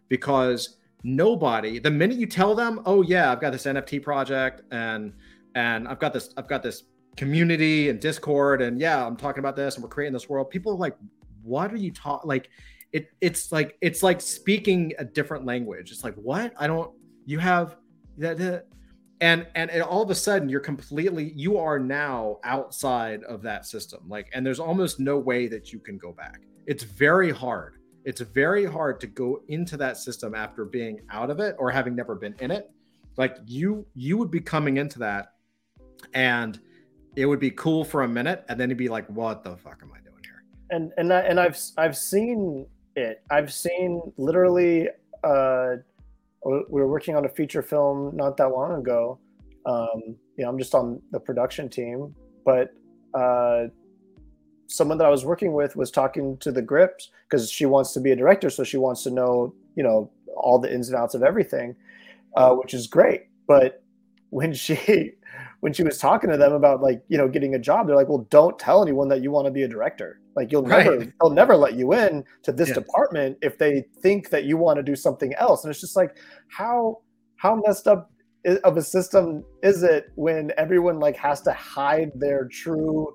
[0.08, 5.14] because nobody, the minute you tell them, oh yeah, I've got this NFT project and
[5.56, 6.84] and I've got this, I've got this
[7.16, 10.50] community and Discord, and yeah, I'm talking about this and we're creating this world.
[10.50, 10.98] People are like,
[11.44, 12.28] what are you talking?
[12.28, 12.50] Like,
[12.92, 15.92] it it's like it's like speaking a different language.
[15.92, 16.92] It's like what I don't.
[17.26, 17.78] You have
[18.18, 18.66] that,
[19.22, 23.66] and and and all of a sudden you're completely you are now outside of that
[23.66, 24.04] system.
[24.08, 26.42] Like, and there's almost no way that you can go back.
[26.66, 27.78] It's very hard.
[28.04, 31.96] It's very hard to go into that system after being out of it or having
[31.96, 32.70] never been in it.
[33.18, 35.34] Like you you would be coming into that
[36.14, 36.60] and
[37.16, 39.80] it would be cool for a minute and then you'd be like what the fuck
[39.82, 44.90] am i doing here and and I, and i've i've seen it i've seen literally
[45.24, 45.76] uh
[46.46, 49.20] we were working on a feature film not that long ago.
[49.66, 52.72] Um you know i'm just on the production team but
[53.14, 53.68] uh
[54.68, 58.02] someone that i was working with was talking to the grips because she wants to
[58.02, 61.16] be a director so she wants to know you know all the ins and outs
[61.16, 61.74] of everything
[62.36, 63.24] uh, which is great.
[63.48, 63.84] But
[64.30, 65.14] when she
[65.60, 68.10] when she was talking to them about like you know getting a job they're like
[68.10, 70.86] well don't tell anyone that you want to be a director like you'll right.
[70.86, 72.76] never they'll never let you in to this yeah.
[72.76, 76.18] department if they think that you want to do something else and it's just like
[76.50, 77.00] how
[77.38, 78.12] how messed up
[78.64, 83.12] of a system is it when everyone like has to hide their true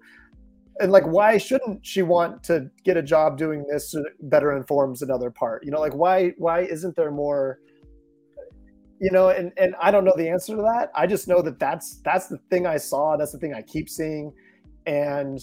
[0.80, 5.30] and like why shouldn't she want to get a job doing this better informs another
[5.30, 7.60] part you know like why why isn't there more
[9.00, 10.90] you know and and i don't know the answer to that.
[10.94, 13.88] I just know that that's that's the thing i saw that's the thing i keep
[13.88, 14.32] seeing.
[14.86, 15.40] And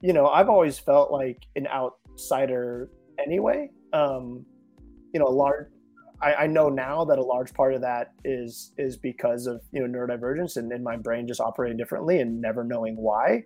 [0.00, 3.70] you know i've always felt like an outsider anyway.
[3.92, 4.44] Um
[5.12, 5.68] you know a large
[6.22, 9.86] I, I know now that a large part of that is is because of you
[9.86, 13.44] know neurodivergence and, and my brain just operating differently and never knowing why.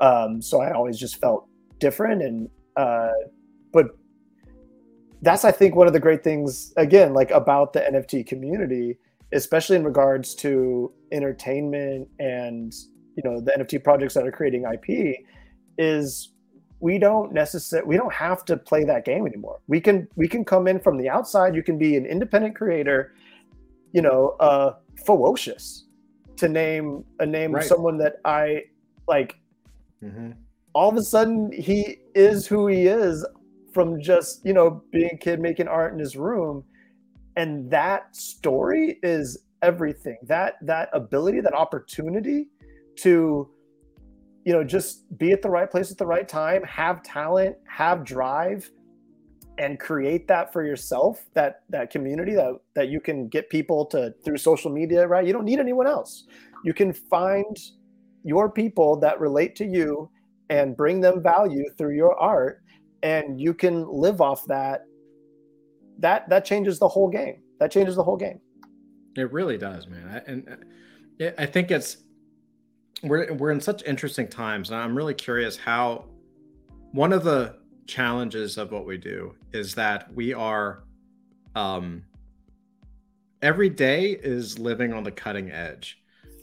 [0.00, 1.48] Um so i always just felt
[1.80, 3.10] different and uh
[3.72, 3.86] but
[5.22, 8.98] that's I think one of the great things again like about the NFT community,
[9.32, 12.74] especially in regards to entertainment and
[13.16, 15.24] you know the NFT projects that are creating IP,
[15.78, 16.32] is
[16.80, 19.60] we don't necessarily we don't have to play that game anymore.
[19.68, 21.54] We can we can come in from the outside.
[21.54, 23.14] You can be an independent creator,
[23.92, 24.74] you know, uh,
[25.06, 25.86] ferocious
[26.36, 27.62] to name a name right.
[27.62, 28.64] of someone that I
[29.06, 29.38] like.
[30.02, 30.32] Mm-hmm.
[30.74, 33.24] All of a sudden, he is who he is
[33.72, 36.64] from just you know being a kid making art in his room.
[37.36, 40.18] And that story is everything.
[40.24, 42.48] That that ability that opportunity
[42.96, 43.48] to
[44.44, 48.04] you know just be at the right place at the right time have talent have
[48.04, 48.70] drive
[49.58, 54.12] and create that for yourself that that community that that you can get people to
[54.24, 55.26] through social media right?
[55.26, 56.24] You don't need anyone else.
[56.64, 57.56] You can find
[58.24, 60.10] your people that relate to you
[60.48, 62.61] and bring them value through your art
[63.02, 64.84] and you can live off that
[65.98, 67.42] that that changes the whole game.
[67.60, 68.40] That changes the whole game.
[69.16, 70.08] It really does man.
[70.08, 70.48] I, and
[71.20, 71.98] uh, i think it's
[73.02, 76.06] we're we're in such interesting times and i'm really curious how
[76.92, 80.84] one of the challenges of what we do is that we are
[81.54, 82.02] um
[83.42, 86.02] every day is living on the cutting edge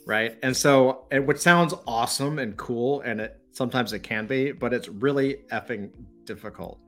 [0.10, 0.40] right?
[0.42, 4.74] And so and which sounds awesome and cool and it sometimes it can be but
[4.74, 5.92] it's really effing
[6.30, 6.80] difficult.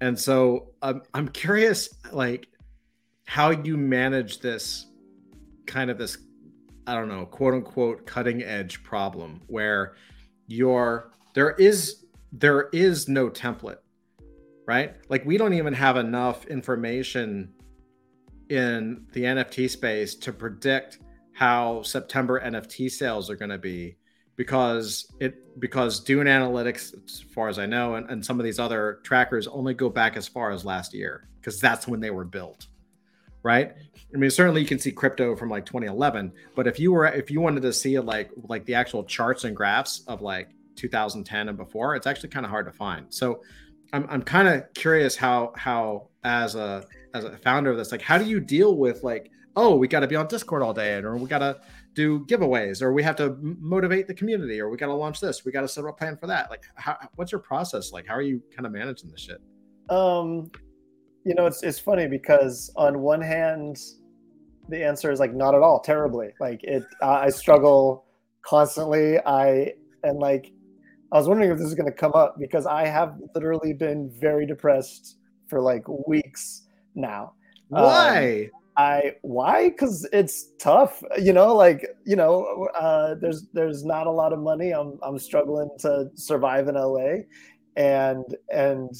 [0.00, 2.48] And so um, I'm curious, like,
[3.24, 4.86] how you manage this
[5.66, 6.18] kind of this,
[6.86, 9.96] I don't know, quote unquote, cutting edge problem where
[10.46, 13.78] you're there is there is no template,
[14.66, 14.94] right?
[15.08, 17.52] Like we don't even have enough information
[18.48, 21.00] in the NFT space to predict
[21.32, 23.96] how September NFT sales are going to be
[24.36, 28.58] because it because Dune Analytics, as far as I know, and, and some of these
[28.58, 32.24] other trackers only go back as far as last year because that's when they were
[32.24, 32.66] built,
[33.42, 33.74] right?
[34.14, 37.30] I mean, certainly you can see crypto from like 2011, but if you were if
[37.30, 41.56] you wanted to see like like the actual charts and graphs of like 2010 and
[41.56, 43.06] before, it's actually kind of hard to find.
[43.08, 43.42] So
[43.92, 46.84] I'm I'm kind of curious how how as a
[47.14, 50.00] as a founder of this, like how do you deal with like oh we got
[50.00, 51.58] to be on Discord all day, or we got to
[51.96, 55.44] do giveaways or we have to motivate the community or we got to launch this
[55.44, 56.50] we got to set up a plan for that.
[56.50, 57.90] Like how, what's your process?
[57.90, 59.40] Like how are you kind of managing this shit?
[59.90, 60.50] Um
[61.24, 63.78] you know it's, it's funny because on one hand
[64.68, 66.28] the answer is like not at all terribly.
[66.38, 68.04] Like it i struggle
[68.42, 69.18] constantly.
[69.24, 69.72] I
[70.04, 70.52] and like
[71.12, 74.10] i was wondering if this is going to come up because i have literally been
[74.20, 75.16] very depressed
[75.48, 77.32] for like weeks now.
[77.68, 78.50] Why?
[78.54, 79.70] um, I why?
[79.70, 81.54] Because it's tough, you know.
[81.54, 84.72] Like you know, uh, there's there's not a lot of money.
[84.72, 87.22] I'm I'm struggling to survive in LA,
[87.76, 88.90] and and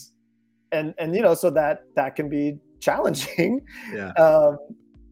[0.72, 3.60] and and you know, so that that can be challenging,
[3.92, 4.56] yeah, um,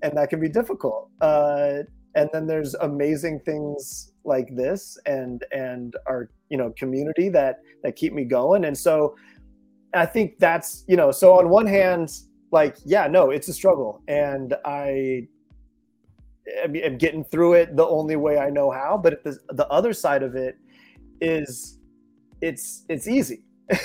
[0.02, 1.10] and that can be difficult.
[1.20, 1.80] Uh,
[2.14, 7.96] and then there's amazing things like this, and and our you know community that that
[7.96, 8.64] keep me going.
[8.64, 9.14] And so,
[9.92, 12.10] I think that's you know, so on one hand
[12.54, 14.00] like yeah no it's a struggle.
[14.08, 15.26] And i
[16.62, 20.22] am getting through it the only way i know how but the, the other side
[20.22, 20.56] of it
[21.20, 21.78] is
[22.40, 23.40] it's it's easy.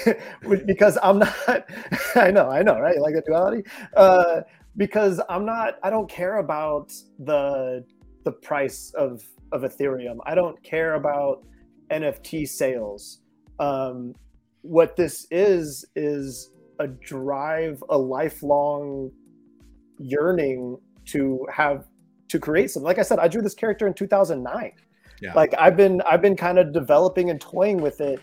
[0.72, 1.66] Because i'm not
[2.16, 2.96] i know i know right?
[2.96, 3.64] You like the duality?
[3.96, 4.42] Uh
[4.78, 6.88] because i'm not i don't care about
[7.30, 7.84] the
[8.26, 10.18] the price of of ethereum.
[10.32, 11.44] I don't care about
[11.90, 13.22] nft sales.
[13.60, 14.14] Um
[14.62, 19.12] what this is is a drive, a lifelong
[20.00, 21.86] yearning to have
[22.30, 22.86] to create something.
[22.86, 24.72] Like I said, I drew this character in 2009.
[25.22, 25.34] Yeah.
[25.34, 28.22] Like I've been I've been kind of developing and toying with it.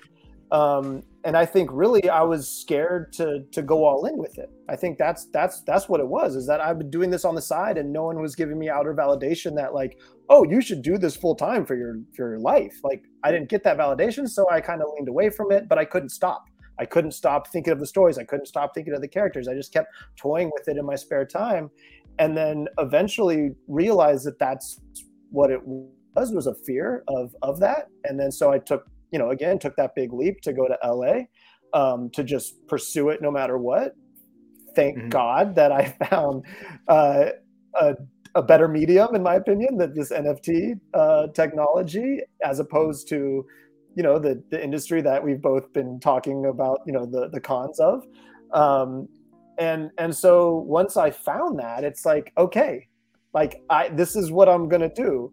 [0.51, 4.49] Um, and I think really I was scared to to go all in with it.
[4.69, 6.37] I think that's that's that's what it was.
[6.37, 8.71] Is that I've been doing this on the side and no one was giving me
[8.71, 9.99] outer validation that like,
[10.31, 12.79] oh, you should do this full time for your for your life.
[12.83, 15.79] Like I didn't get that validation, so I kind of leaned away from it, but
[15.79, 16.47] I couldn't stop.
[16.79, 18.18] I couldn't stop thinking of the stories.
[18.18, 19.49] I couldn't stop thinking of the characters.
[19.49, 21.70] I just kept toying with it in my spare time,
[22.18, 24.81] and then eventually realized that that's
[25.31, 27.89] what it was was a fear of of that.
[28.05, 30.79] And then so I took you know again took that big leap to go to
[30.85, 31.24] LA
[31.72, 33.95] um, to just pursue it no matter what.
[34.74, 35.09] Thank mm-hmm.
[35.09, 36.45] God that I found
[36.89, 37.31] uh,
[37.74, 37.97] a
[38.37, 43.47] a better medium, in my opinion, that this NFT uh, technology, as opposed to
[43.97, 47.40] you know the the industry that we've both been talking about you know the the
[47.40, 48.05] cons of.
[48.53, 49.09] Um
[49.59, 52.86] and and so once i found that it's like okay
[53.32, 55.32] like i this is what i'm going to do.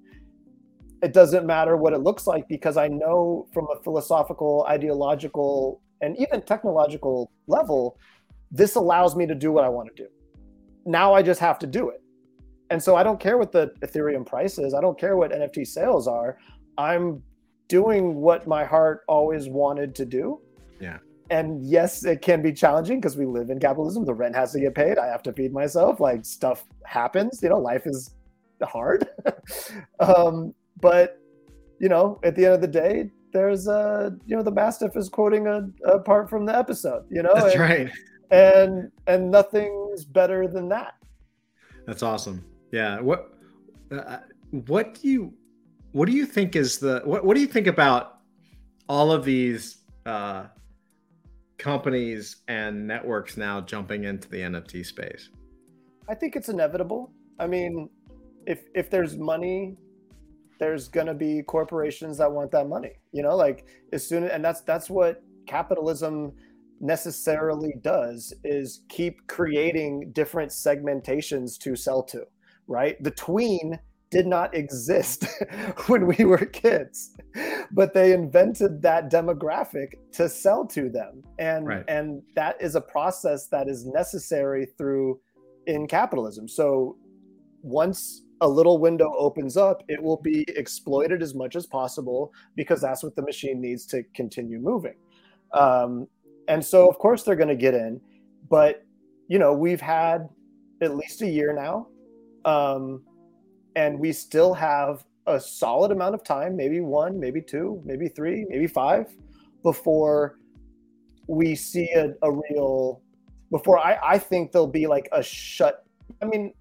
[1.02, 6.18] It doesn't matter what it looks like because i know from a philosophical ideological and
[6.18, 8.00] even technological level
[8.50, 10.10] this allows me to do what i want to do.
[10.86, 12.02] Now i just have to do it.
[12.70, 14.74] And so i don't care what the ethereum price is.
[14.74, 16.38] I don't care what nft sales are.
[16.78, 17.22] I'm
[17.74, 20.40] doing what my heart always wanted to do.
[20.80, 21.00] Yeah.
[21.32, 24.06] And yes, it can be challenging because we live in capitalism.
[24.06, 25.00] The rent has to get paid.
[25.00, 26.00] I have to feed myself.
[26.00, 27.42] Like stuff happens.
[27.42, 28.14] You know, life is
[28.62, 29.10] hard.
[30.00, 31.20] um, but
[31.80, 35.10] you know, at the end of the day, there's a you know the mastiff is
[35.10, 37.06] quoting a, a part from the episode.
[37.10, 37.92] You know, that's and, right.
[38.30, 40.94] And and nothing's better than that.
[41.88, 42.46] That's awesome.
[42.72, 43.00] Yeah.
[43.00, 43.34] What
[43.92, 44.20] uh,
[44.52, 45.34] what do you
[45.94, 48.20] what do you think is the what, what do you think about
[48.90, 50.46] all of these uh,
[51.58, 55.30] companies and networks now jumping into the NFT space?
[56.10, 57.12] I think it's inevitable.
[57.40, 57.90] I mean,
[58.46, 59.78] if if there's money,
[60.60, 62.94] there's gonna be corporations that want that money.
[63.12, 66.34] You know, like as soon and that's that's what capitalism
[66.82, 72.26] necessarily does is keep creating different segmentations to sell to,
[72.68, 73.02] right?
[73.02, 73.80] The tween
[74.14, 75.26] did not exist
[75.88, 77.16] when we were kids
[77.72, 81.24] but they invented that demographic to sell to them.
[81.40, 81.84] And right.
[81.88, 85.20] and that is a process that is necessary through
[85.66, 86.48] in capitalism.
[86.48, 86.98] So
[87.62, 92.82] once a little window opens up it will be exploited as much as possible because
[92.82, 94.96] that's what the machine needs to continue moving.
[95.54, 96.08] Um,
[96.48, 98.02] and so of course they're going to get in
[98.50, 98.84] but
[99.30, 100.28] you know we've had
[100.82, 101.88] at least a year now
[102.44, 103.02] um,
[103.76, 108.46] and we still have a solid amount of time maybe one maybe two maybe three
[108.50, 109.16] maybe five
[109.64, 110.40] before
[111.28, 113.02] we see a, a real
[113.52, 115.86] before I, I think there'll be like a shut
[116.22, 116.54] i mean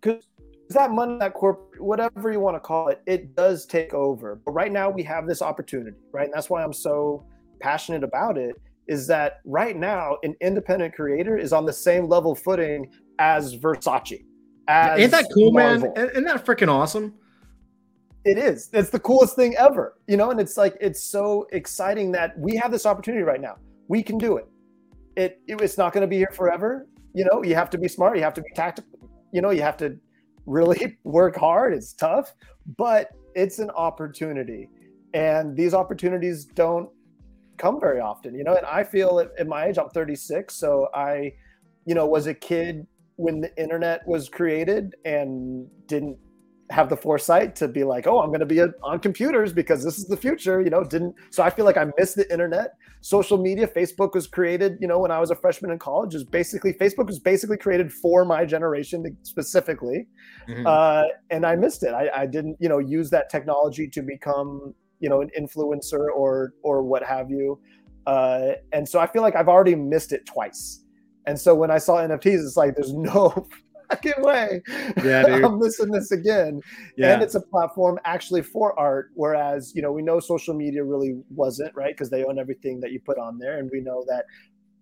[0.00, 0.24] because
[0.70, 4.40] that money that corp whatever you want to call it it does take over.
[4.44, 6.24] But right now we have this opportunity right?
[6.24, 7.24] And that's why i'm so
[7.60, 8.54] passionate about it
[8.88, 14.24] is that right now an independent creator is on the same level footing as versace
[14.68, 15.92] Ain't that cool, Marvel.
[15.94, 16.10] man?
[16.10, 17.14] Isn't that freaking awesome?
[18.24, 18.68] It is.
[18.72, 20.32] It's the coolest thing ever, you know.
[20.32, 23.56] And it's like it's so exciting that we have this opportunity right now.
[23.86, 24.48] We can do it.
[25.16, 26.88] It, it it's not going to be here forever.
[27.14, 28.16] You know, you have to be smart.
[28.16, 29.08] You have to be tactical.
[29.32, 29.96] You know, you have to
[30.44, 31.72] really work hard.
[31.72, 32.34] It's tough,
[32.76, 34.68] but it's an opportunity,
[35.14, 36.90] and these opportunities don't
[37.58, 38.34] come very often.
[38.34, 41.32] You know, and I feel at, at my age, I'm 36, so I,
[41.84, 46.18] you know, was a kid when the internet was created and didn't
[46.70, 49.84] have the foresight to be like, oh, I'm going to be a, on computers because
[49.84, 50.60] this is the future.
[50.60, 51.14] You know, didn't.
[51.30, 52.74] So I feel like I missed the internet.
[53.00, 53.68] social media.
[53.68, 56.14] Facebook was created, you know, when I was a freshman in college.
[56.14, 60.08] Is basically Facebook was basically created for my generation specifically,
[60.48, 60.66] mm-hmm.
[60.66, 61.94] uh, and I missed it.
[61.94, 66.54] I, I didn't, you know, use that technology to become, you know, an influencer or
[66.62, 67.60] or what have you.
[68.06, 70.82] Uh, and so I feel like I've already missed it twice.
[71.26, 73.48] And so when I saw NFTs, it's like there's no
[73.90, 74.62] fucking way.
[75.02, 75.44] Yeah, dude.
[75.44, 76.60] I'm missing this again.
[76.96, 77.14] Yeah.
[77.14, 81.16] And it's a platform actually for art, whereas you know we know social media really
[81.30, 84.24] wasn't right because they own everything that you put on there, and we know that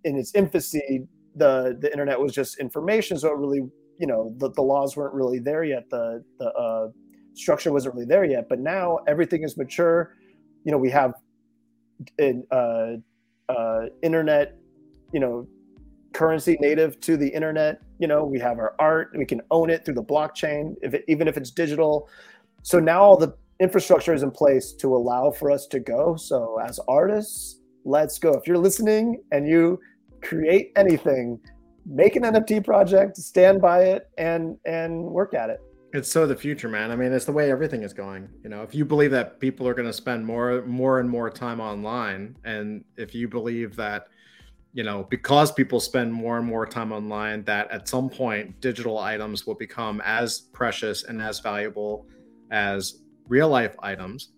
[0.05, 3.63] in its infancy, the the internet was just information, so it really
[3.99, 6.89] you know the, the laws weren't really there yet, the the uh,
[7.35, 8.49] structure wasn't really there yet.
[8.49, 10.17] But now everything is mature.
[10.65, 11.15] You know, we have
[12.19, 12.93] in, uh,
[13.49, 14.57] uh, internet,
[15.13, 15.47] you know,
[16.15, 17.83] currency native to the internet.
[17.99, 21.05] You know, we have our art, we can own it through the blockchain, if it,
[21.09, 22.09] even if it's digital.
[22.63, 26.17] So now all the infrastructure is in place to allow for us to go.
[26.17, 28.33] So as artists, let's go.
[28.33, 29.79] If you're listening and you
[30.23, 31.39] create anything,
[31.85, 35.61] make an NFT project, stand by it, and and work at it.
[35.93, 36.91] It's so the future, man.
[36.91, 38.29] I mean, it's the way everything is going.
[38.43, 41.31] You know, if you believe that people are going to spend more, more and more
[41.31, 44.09] time online, and if you believe that
[44.75, 48.99] you know, because people spend more and more time online, that at some point digital
[48.99, 52.07] items will become as precious and as valuable
[52.51, 52.99] as
[53.29, 54.31] real life items.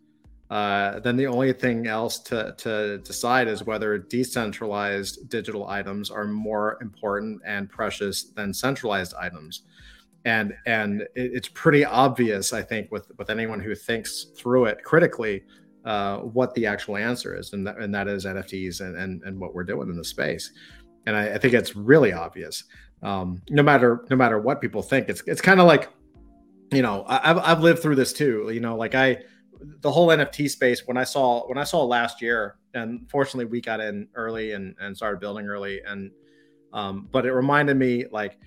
[0.51, 6.27] Uh, then the only thing else to, to decide is whether decentralized digital items are
[6.27, 9.63] more important and precious than centralized items.
[10.27, 14.85] And and it, it's pretty obvious, I think, with with anyone who thinks through it
[14.85, 15.45] critically,
[15.87, 19.39] uh, what the actual answer is, and that, and that is NFTs and, and and
[19.39, 20.53] what we're doing in the space.
[21.07, 22.65] And I, I think it's really obvious.
[23.03, 25.89] Um, no matter no matter what people think, it's it's kind of like,
[26.73, 28.51] you know, I, I've I've lived through this too.
[28.53, 29.19] You know, like I,
[29.81, 33.61] the whole NFT space when I saw when I saw last year, and fortunately we
[33.61, 36.11] got in early and and started building early, and
[36.73, 38.39] um, but it reminded me like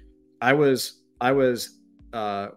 [0.41, 1.79] I was I was
[2.11, 2.49] uh,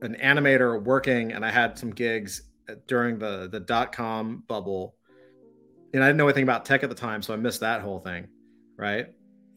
[0.00, 2.44] an animator working, and I had some gigs
[2.86, 4.94] during the the dot com bubble,
[5.94, 8.00] and I didn't know anything about tech at the time, so I missed that whole
[8.00, 8.28] thing,
[8.76, 9.08] right?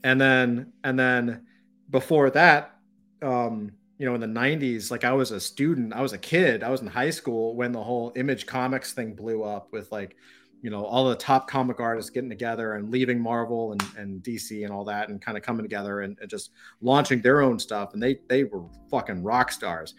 [0.04, 1.46] And then and then
[1.90, 2.78] before that,
[3.22, 6.64] um, you know, in the '90s, like I was a student, I was a kid,
[6.64, 10.16] I was in high school when the whole Image Comics thing blew up with like,
[10.62, 14.64] you know, all the top comic artists getting together and leaving Marvel and, and DC
[14.64, 16.52] and all that, and kind of coming together and, and just
[16.82, 19.94] launching their own stuff, and they they were fucking rock stars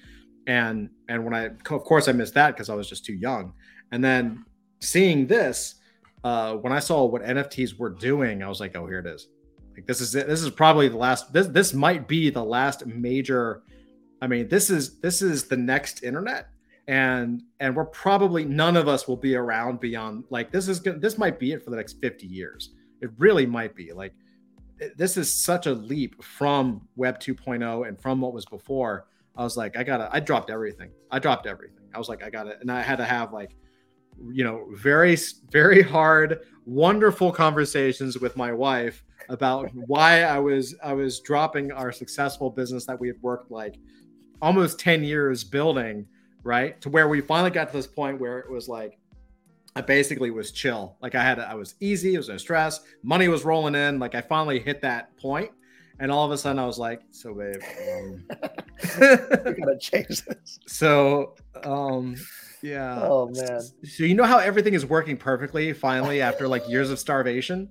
[0.46, 3.52] and and when i of course i missed that because i was just too young.
[3.92, 4.44] And then
[4.80, 5.76] seeing this
[6.24, 9.28] uh when i saw what nfts were doing i was like oh here it is.
[9.76, 10.26] Like this is it.
[10.26, 13.62] This is probably the last this this might be the last major
[14.22, 16.48] i mean this is this is the next internet.
[16.88, 21.02] And and we're probably none of us will be around beyond like this is good
[21.02, 22.70] this might be it for the next 50 years.
[23.02, 23.92] It really might be.
[23.92, 24.14] Like
[24.96, 29.06] this is such a leap from web 2.0 and from what was before
[29.36, 30.90] I was like, I gotta, I dropped everything.
[31.10, 31.84] I dropped everything.
[31.94, 33.54] I was like, I gotta, and I had to have like,
[34.30, 35.16] you know, very,
[35.50, 41.92] very hard, wonderful conversations with my wife about why I was, I was dropping our
[41.92, 43.78] successful business that we had worked like
[44.40, 46.06] almost 10 years building,
[46.42, 46.80] right?
[46.80, 48.98] To where we finally got to this point where it was like,
[49.74, 50.96] I basically was chill.
[51.02, 52.14] Like I had, I was easy.
[52.14, 52.80] It was no stress.
[53.02, 53.98] Money was rolling in.
[53.98, 55.50] Like I finally hit that point
[55.98, 58.24] and all of a sudden, I was like, "So, babe, um,
[59.00, 61.34] we gotta change this." So,
[61.64, 62.16] um,
[62.62, 63.00] yeah.
[63.02, 63.60] Oh man.
[63.84, 67.70] So you know how everything is working perfectly finally after like years of starvation.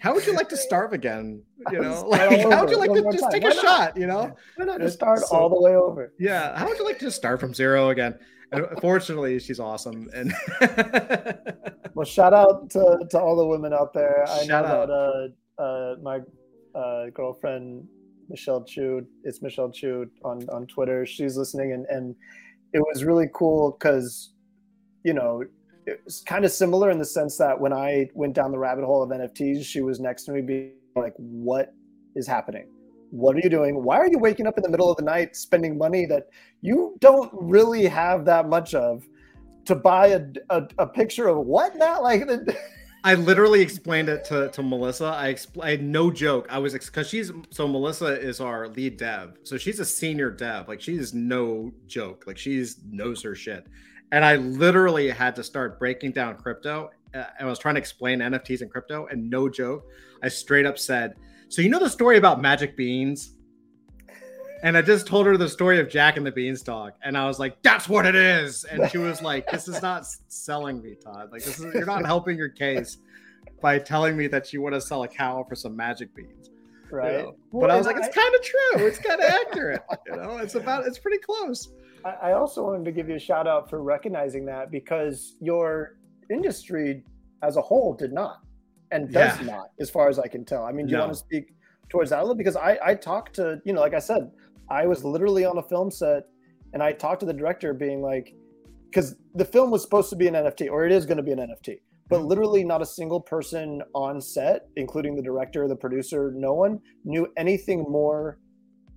[0.00, 1.42] How would you like to starve again?
[1.70, 3.30] You know, like how would you like to just time.
[3.30, 3.62] take Why a not?
[3.62, 3.96] shot?
[3.96, 6.12] You know, Why not just start so, all the way over?
[6.18, 6.58] Yeah.
[6.58, 8.18] How would you like to just start from zero again?
[8.52, 10.08] And fortunately, she's awesome.
[10.14, 10.34] And
[11.94, 14.24] well, shout out to, to all the women out there.
[14.28, 14.88] I shout know out.
[14.88, 16.20] that uh, uh, my
[16.76, 17.88] uh, girlfriend
[18.28, 19.06] Michelle Chu.
[19.24, 21.06] It's Michelle Chu on on Twitter.
[21.06, 22.14] She's listening, and and
[22.72, 24.32] it was really cool because
[25.04, 25.44] you know
[25.86, 29.02] it's kind of similar in the sense that when I went down the rabbit hole
[29.02, 31.74] of NFTs, she was next to me, being like, "What
[32.14, 32.68] is happening?
[33.10, 33.82] What are you doing?
[33.82, 36.28] Why are you waking up in the middle of the night spending money that
[36.60, 39.06] you don't really have that much of?"
[39.66, 42.00] To buy a, a, a picture of what now?
[42.02, 42.22] Like
[43.04, 45.06] I literally explained it to, to Melissa.
[45.06, 46.46] I explained no joke.
[46.50, 50.66] I was because she's so Melissa is our lead dev, so she's a senior dev.
[50.66, 52.24] Like she's no joke.
[52.26, 53.66] Like she's knows her shit.
[54.10, 56.90] And I literally had to start breaking down crypto.
[57.14, 59.86] Uh, I was trying to explain NFTs and crypto, and no joke,
[60.22, 61.14] I straight up said,
[61.48, 63.35] "So you know the story about Magic Beans?"
[64.66, 67.38] And I just told her the story of Jack and the Beanstalk, and I was
[67.38, 71.30] like, "That's what it is." And she was like, "This is not selling me, Todd.
[71.30, 72.98] Like this is you're not helping your case."
[73.60, 76.50] by telling me that you want to sell a cow for some magic beans.
[76.90, 77.12] Right.
[77.12, 77.36] You know?
[77.50, 78.86] well, but I was like, it's kind of true.
[78.86, 79.82] It's kind of accurate.
[80.06, 81.72] You know, it's about it's pretty close.
[82.22, 85.96] I also wanted to give you a shout out for recognizing that because your
[86.30, 87.02] industry
[87.42, 88.42] as a whole did not
[88.92, 89.46] and does yeah.
[89.46, 90.64] not, as far as I can tell.
[90.64, 91.56] I mean, do you want to speak
[91.88, 92.36] towards that a little?
[92.36, 94.30] Because I, I talked to, you know, like I said,
[94.70, 96.24] I was literally on a film set
[96.72, 98.34] and I talked to the director being like,
[98.86, 101.32] because the film was supposed to be an NFT or it is going to be
[101.32, 102.26] an NFT, but mm-hmm.
[102.26, 107.28] literally not a single person on set, including the director, the producer, no one knew
[107.36, 108.38] anything more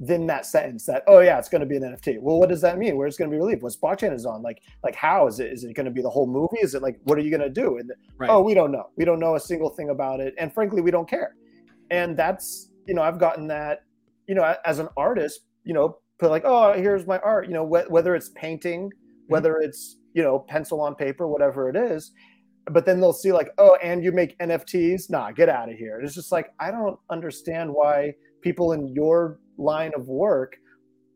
[0.02, 2.62] than that sentence that oh yeah it's going to be an nft well what does
[2.62, 2.96] that mean?
[2.96, 3.62] Where's it going to be released?
[3.62, 4.42] What's blockchain is on?
[4.42, 5.52] Like like how is it?
[5.52, 6.60] Is it going to be the whole movie?
[6.62, 7.80] Is it like what are you going to do?
[7.80, 8.30] And right.
[8.30, 8.92] oh we don't know.
[8.96, 11.36] We don't know a single thing about it and frankly we don't care.
[11.92, 13.84] And that's you know i've gotten that
[14.28, 17.66] you know as an artist you know put like oh here's my art you know
[17.66, 19.34] wh- whether it's painting mm-hmm.
[19.34, 22.12] whether it's you know pencil on paper whatever it is
[22.72, 26.02] but then they'll see like oh and you make nfts nah get out of here
[26.02, 30.58] it's just like i don't understand why people in your line of work,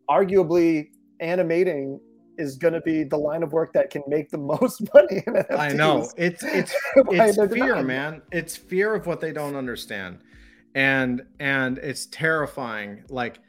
[0.10, 0.90] arguably
[1.20, 2.00] animating
[2.38, 5.24] is going to be the line of work that can make the most money.
[5.50, 8.22] I know it's it's it's fear, man.
[8.32, 10.20] It's fear of what they don't understand,
[10.76, 13.04] and and it's terrifying.
[13.10, 13.40] Like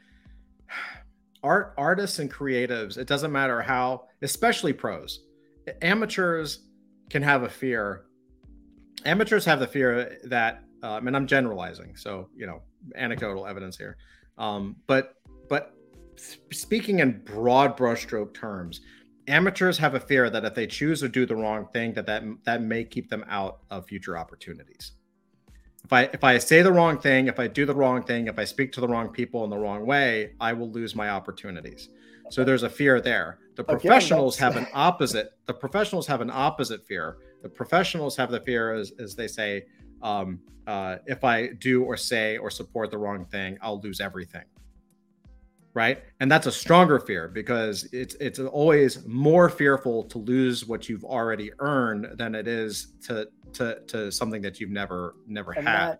[1.45, 5.25] art artists and creatives, it doesn't matter how, especially pros,
[5.81, 6.67] amateurs
[7.09, 8.05] can have a fear.
[9.05, 12.61] Amateurs have the fear that, um, and I'm generalizing, so you know,
[12.95, 13.97] anecdotal evidence here
[14.37, 15.15] um, but
[15.49, 15.73] but
[16.51, 18.81] speaking in broad brushstroke terms,
[19.27, 22.23] amateurs have a fear that if they choose to do the wrong thing, that that
[22.45, 24.93] that may keep them out of future opportunities.
[25.85, 28.39] If I if I say the wrong thing, if I do the wrong thing, if
[28.39, 31.89] I speak to the wrong people in the wrong way, I will lose my opportunities.
[32.31, 33.37] So there's a fear there.
[33.53, 35.33] The professionals have an opposite.
[35.45, 37.17] The professionals have an opposite fear.
[37.43, 39.65] The professionals have the fear as, as they say,
[40.01, 44.45] um, uh, if I do or say or support the wrong thing, I'll lose everything.
[45.75, 50.87] Right, and that's a stronger fear because it's it's always more fearful to lose what
[50.87, 55.67] you've already earned than it is to to to something that you've never never and
[55.67, 55.89] had.
[55.89, 55.99] That,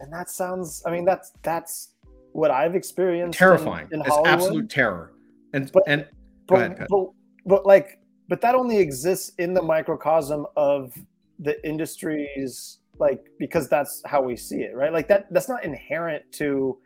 [0.00, 1.90] and that sounds, I mean, that's that's
[2.32, 3.38] what I've experienced.
[3.38, 3.86] Terrifying.
[3.92, 5.12] In, in it's absolute terror.
[5.52, 6.08] And but, and
[6.48, 7.10] but, ahead, but,
[7.46, 10.92] but like but that only exists in the microcosm of
[11.38, 16.22] the industry's like because that's how we see it right like that that's not inherent
[16.32, 16.78] to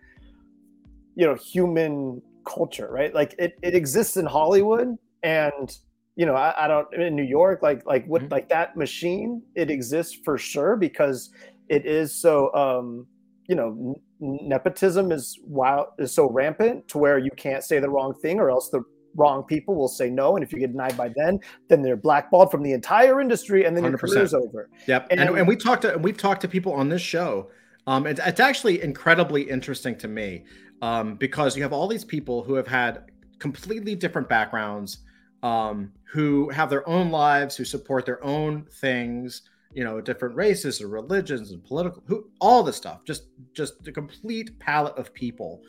[1.15, 5.79] you know human culture right like it, it exists in hollywood and
[6.17, 8.33] you know I, I don't in new york like like what mm-hmm.
[8.33, 11.31] like that machine it exists for sure because
[11.69, 13.07] it is so um
[13.49, 18.15] you know nepotism is wild is so rampant to where you can't say the wrong
[18.23, 18.83] thing or else the
[19.17, 20.37] wrong people will say no.
[20.37, 23.77] And if you get denied by then, then they're blackballed from the entire industry and
[23.77, 23.89] then 100%.
[23.89, 24.69] your career's over.
[24.87, 25.09] Yep.
[25.11, 27.51] And, and, and we talked to, we've talked to people on this show.
[27.87, 30.45] Um, it's, it's actually incredibly interesting to me
[30.85, 34.99] um, because you have all these people who have had completely different backgrounds,
[35.43, 40.83] um, who have their own lives, who support their own things, you know, different races
[40.83, 45.63] or religions and political, who all this stuff, just just a complete palette of people.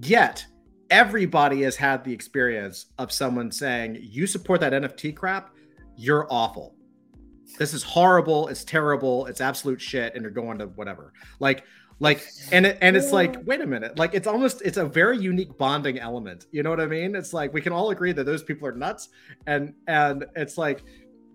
[0.00, 0.46] Yet
[0.88, 5.54] everybody has had the experience of someone saying, You support that NFT crap,
[5.94, 6.74] you're awful.
[7.58, 8.48] This is horrible.
[8.48, 9.26] It's terrible.
[9.26, 10.14] It's absolute shit.
[10.14, 11.12] And you're going to whatever.
[11.38, 11.64] Like,
[12.00, 13.98] like, and it, and it's like, wait a minute.
[13.98, 16.46] Like, it's almost it's a very unique bonding element.
[16.50, 17.14] You know what I mean?
[17.14, 19.08] It's like we can all agree that those people are nuts,
[19.46, 20.82] and and it's like,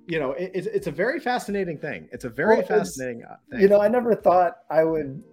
[0.07, 2.09] you know, it, it's it's a very fascinating thing.
[2.11, 3.61] It's a very well, fascinating uh, thing.
[3.61, 5.23] You know, I never thought I would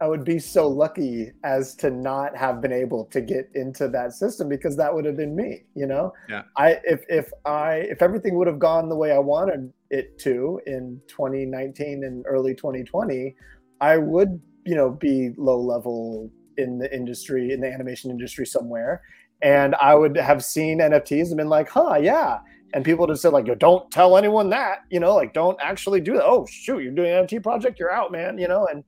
[0.00, 4.14] I would be so lucky as to not have been able to get into that
[4.14, 6.14] system because that would have been me, you know?
[6.28, 6.42] Yeah.
[6.56, 10.60] I if if I if everything would have gone the way I wanted it to
[10.66, 13.36] in 2019 and early 2020,
[13.82, 19.02] I would, you know, be low level in the industry, in the animation industry somewhere.
[19.42, 22.40] And I would have seen NFTs and been like, huh, yeah.
[22.74, 26.00] And people just said, like, Yo, don't tell anyone that, you know, like don't actually
[26.00, 26.24] do that.
[26.24, 28.84] Oh shoot, you're doing an NFT project, you're out, man, you know, and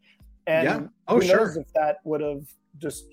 [0.47, 0.81] and yeah.
[1.09, 1.37] oh, who sure.
[1.39, 2.45] knows if that would have
[2.79, 3.07] just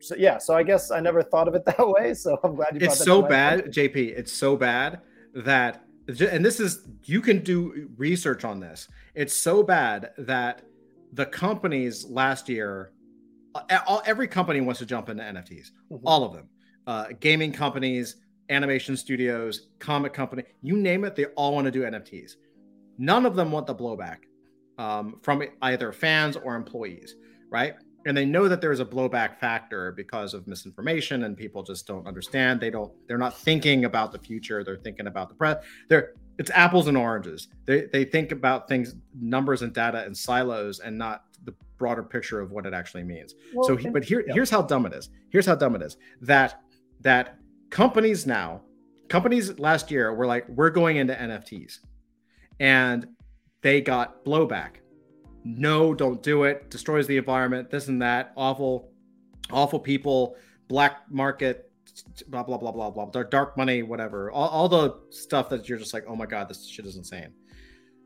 [0.00, 0.38] so, yeah.
[0.38, 2.14] So I guess I never thought of it that way.
[2.14, 2.80] So I'm glad you.
[2.80, 2.92] Brought it up.
[2.92, 3.96] It's so bad, JP.
[4.16, 5.00] It's so bad
[5.34, 8.88] that, and this is you can do research on this.
[9.14, 10.62] It's so bad that
[11.14, 12.92] the companies last year,
[13.86, 15.68] all, every company wants to jump into NFTs.
[15.90, 16.06] Mm-hmm.
[16.06, 16.48] All of them,
[16.86, 18.16] uh, gaming companies,
[18.50, 22.32] animation studios, comic company, you name it, they all want to do NFTs.
[22.98, 24.18] None of them want the blowback
[24.76, 27.14] um, from either fans or employees,
[27.48, 27.74] right?
[28.06, 32.06] And they know that there's a blowback factor because of misinformation and people just don't
[32.06, 32.60] understand.
[32.60, 34.62] They don't, they're not thinking about the future.
[34.62, 35.64] They're thinking about the present.
[35.88, 37.48] They're, it's apples and oranges.
[37.64, 42.40] They they think about things, numbers and data and silos, and not the broader picture
[42.40, 43.34] of what it actually means.
[43.54, 44.34] Well, so, and, but here yeah.
[44.34, 45.10] here's how dumb it is.
[45.30, 46.60] Here's how dumb it is that
[47.00, 47.38] that
[47.70, 48.62] companies now,
[49.08, 51.78] companies last year were like, we're going into NFTs,
[52.60, 53.06] and
[53.62, 54.76] they got blowback.
[55.44, 56.70] No, don't do it.
[56.70, 57.70] Destroys the environment.
[57.70, 58.32] This and that.
[58.36, 58.90] Awful,
[59.50, 60.36] awful people.
[60.68, 61.70] Black market
[62.28, 65.94] blah blah blah blah blah dark money whatever all, all the stuff that you're just
[65.94, 67.32] like oh my god this shit is insane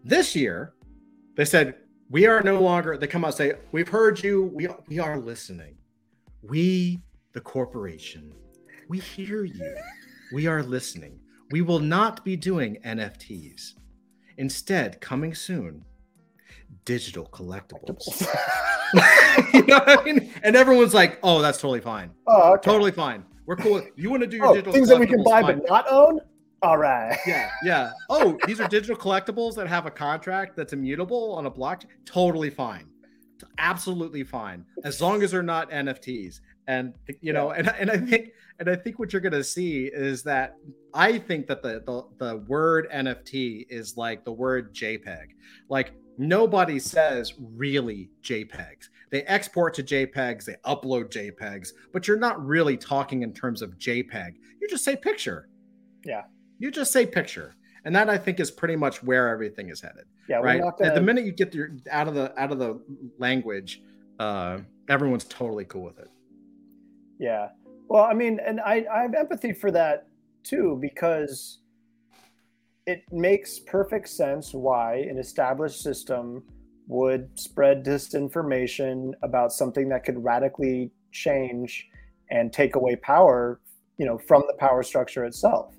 [0.05, 0.75] this year
[1.37, 1.75] they said
[2.11, 5.19] we are no longer they come out and say we've heard you we, we are
[5.19, 5.75] listening
[6.43, 7.01] we
[7.33, 8.33] the corporation
[8.89, 9.77] we hear you
[10.33, 11.19] we are listening
[11.51, 13.73] we will not be doing nfts
[14.37, 15.85] instead coming soon
[16.85, 18.27] digital collectibles
[19.55, 20.33] you know what I mean?
[20.43, 22.11] And everyone's like, "Oh, that's totally fine.
[22.27, 22.63] Oh, okay.
[22.63, 23.25] totally fine.
[23.49, 23.83] We're cool.
[23.97, 25.61] You want to do your oh, digital things that we can buy fine.
[25.61, 26.21] but not own?
[26.61, 27.19] All right.
[27.27, 27.93] Yeah, yeah.
[28.11, 31.87] Oh, these are digital collectibles that have a contract that's immutable on a blockchain.
[32.05, 32.91] Totally fine.
[33.57, 34.67] Absolutely fine.
[34.85, 36.41] As long as they're not NFTs.
[36.67, 36.93] And
[37.23, 40.57] you know, and and I think and I think what you're gonna see is that
[40.93, 45.29] I think that the the, the word NFT is like the word JPEG.
[45.71, 48.91] Like nobody says really JPEGs.
[49.11, 53.79] They export to JPEGs, they upload JPEGs, but you're not really talking in terms of
[53.79, 54.35] JPEG.
[54.61, 55.49] You just say picture.
[56.05, 56.25] Yeah.
[56.59, 57.55] You just say picture.
[57.85, 60.05] And that I think is pretty much where everything is headed.
[60.29, 60.61] Yeah, right.
[60.61, 60.75] Gonna...
[60.83, 62.81] At the minute you get your, out of the out of the
[63.19, 63.83] language,
[64.19, 66.11] uh, everyone's totally cool with it.
[67.19, 67.49] Yeah.
[67.89, 70.07] Well, I mean, and I, I have empathy for that
[70.43, 71.61] too, because
[72.87, 76.43] it makes perfect sense why an established system
[76.89, 81.87] would spread disinformation about something that could radically change
[82.31, 83.61] and take away power
[83.99, 85.75] you know from the power structure itself.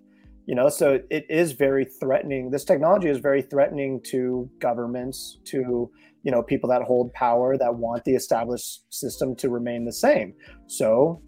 [0.46, 2.52] You know so it is very threatening.
[2.52, 5.90] This technology is very threatening to governments to
[6.24, 10.34] you know people that hold power that want the established system to remain the same.
[10.68, 11.22] So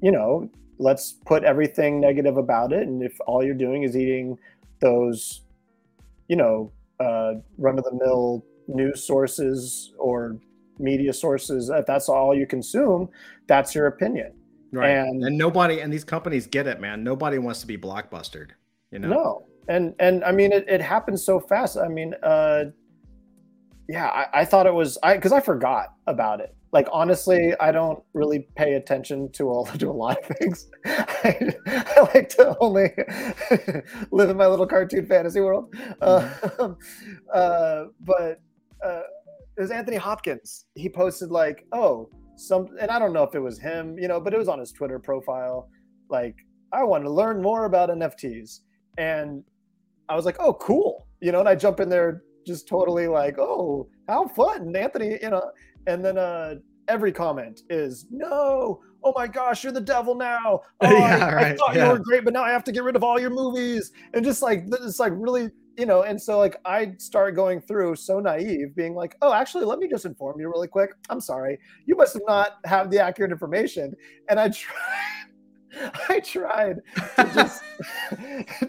[0.00, 4.36] you know let's put everything negative about it and if all you're doing is eating
[4.80, 5.42] those,
[6.28, 8.44] you know, uh, run of the mill
[8.74, 10.38] news sources or
[10.78, 13.08] media sources, if that's all you consume,
[13.46, 14.32] that's your opinion.
[14.72, 14.90] Right.
[14.90, 17.04] And, and nobody, and these companies get it, man.
[17.04, 18.50] Nobody wants to be blockbustered,
[18.90, 19.08] you know?
[19.08, 19.46] No.
[19.68, 21.76] And, and I mean, it, it happens so fast.
[21.76, 22.64] I mean, uh,
[23.88, 27.70] yeah, I, I thought it was, I, cause I forgot about it like honestly i
[27.70, 32.56] don't really pay attention to a, to a lot of things I, I like to
[32.60, 32.92] only
[34.10, 36.72] live in my little cartoon fantasy world mm-hmm.
[37.32, 38.40] uh, uh, but
[38.84, 39.02] uh,
[39.56, 43.40] it was anthony hopkins he posted like oh some and i don't know if it
[43.40, 45.68] was him you know but it was on his twitter profile
[46.08, 46.36] like
[46.72, 48.60] i want to learn more about nfts
[48.98, 49.42] and
[50.08, 53.38] i was like oh cool you know and i jump in there just totally like
[53.38, 55.50] oh how fun anthony you know
[55.86, 56.54] and then uh,
[56.88, 58.80] every comment is no.
[59.04, 60.60] Oh my gosh, you're the devil now.
[60.80, 61.46] Oh, yeah, I, right.
[61.46, 61.86] I thought yeah.
[61.86, 63.92] you were great, but now I have to get rid of all your movies.
[64.14, 66.02] And just like it's like really, you know.
[66.02, 69.88] And so like I start going through so naive, being like, oh, actually, let me
[69.88, 70.90] just inform you really quick.
[71.10, 73.94] I'm sorry, you must have not have the accurate information.
[74.28, 76.76] And I tried, I tried
[77.16, 77.62] to just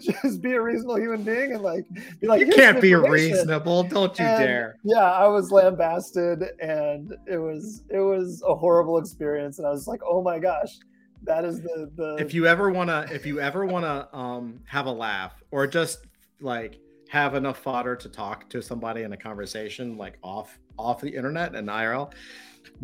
[0.00, 1.84] just be a reasonable human being and like
[2.20, 4.76] be like you can't be reasonable, don't you and, dare.
[4.84, 9.86] Yeah, I was lambasted and it was it was a horrible experience and I was
[9.86, 10.78] like, "Oh my gosh,
[11.24, 14.60] that is the the If you ever want to if you ever want to um
[14.66, 15.98] have a laugh or just
[16.40, 16.78] like
[17.14, 21.54] have enough fodder to talk to somebody in a conversation like off off the internet
[21.54, 22.12] and IRL,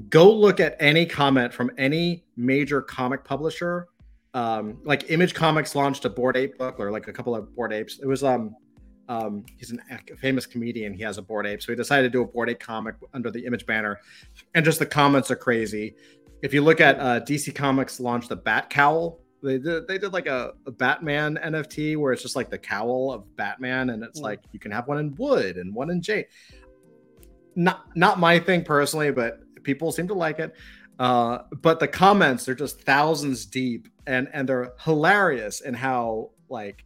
[0.08, 3.88] go look at any comment from any major comic publisher
[4.34, 7.72] um, like Image Comics launched a Bored Ape book or like a couple of Bored
[7.72, 7.98] Apes.
[8.00, 8.54] It was um,
[9.08, 10.94] um, he's an, a famous comedian.
[10.94, 13.30] He has a Bored Ape, so he decided to do a Bored Ape comic under
[13.30, 13.98] the Image banner,
[14.54, 15.96] and just the comments are crazy.
[16.42, 19.19] If you look at uh, DC Comics launched the Bat Cowl.
[19.42, 23.10] They did, they did like a, a, Batman NFT where it's just like the cowl
[23.10, 24.24] of Batman, and it's mm.
[24.24, 26.26] like you can have one in wood and one in jade.
[27.56, 30.54] Not not my thing personally, but people seem to like it.
[30.98, 36.84] Uh, but the comments are just thousands deep and and they're hilarious in how like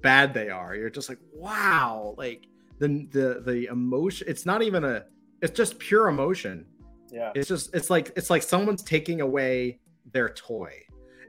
[0.00, 0.74] bad they are.
[0.74, 2.46] You're just like, wow, like
[2.78, 4.26] the the the emotion.
[4.28, 5.04] It's not even a.
[5.42, 6.66] It's just pure emotion.
[7.10, 7.32] Yeah.
[7.34, 9.80] It's just it's like it's like someone's taking away
[10.12, 10.72] their toy.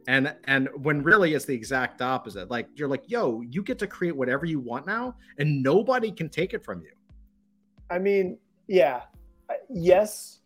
[0.10, 2.49] And and when really it's the exact opposite.
[2.49, 6.30] Like you're like, yo, you get to create whatever you want now, and nobody can
[6.30, 6.91] take it from you.
[7.91, 9.02] I mean, yeah,
[9.69, 10.40] yes,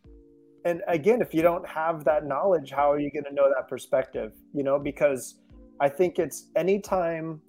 [0.66, 3.68] and again if you don't have that knowledge how are you going to know that
[3.68, 5.40] perspective you know because
[5.80, 7.42] i think it's anytime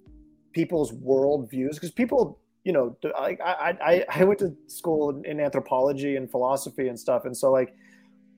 [0.53, 3.37] people's world views because people you know I,
[3.81, 7.75] I i went to school in anthropology and philosophy and stuff and so like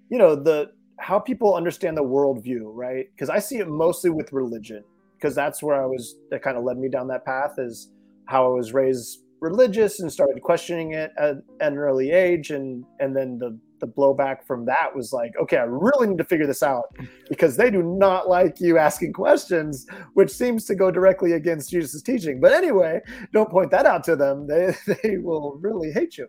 [0.09, 4.31] you know the how people understand the worldview right because i see it mostly with
[4.33, 4.83] religion
[5.15, 7.91] because that's where i was that kind of led me down that path is
[8.25, 12.83] how i was raised religious and started questioning it at, at an early age and
[12.99, 16.47] and then the the blowback from that was like, okay, I really need to figure
[16.47, 16.85] this out
[17.29, 22.01] because they do not like you asking questions, which seems to go directly against Jesus'
[22.01, 22.39] teaching.
[22.39, 23.01] But anyway,
[23.33, 24.47] don't point that out to them.
[24.47, 26.27] They, they will really hate you.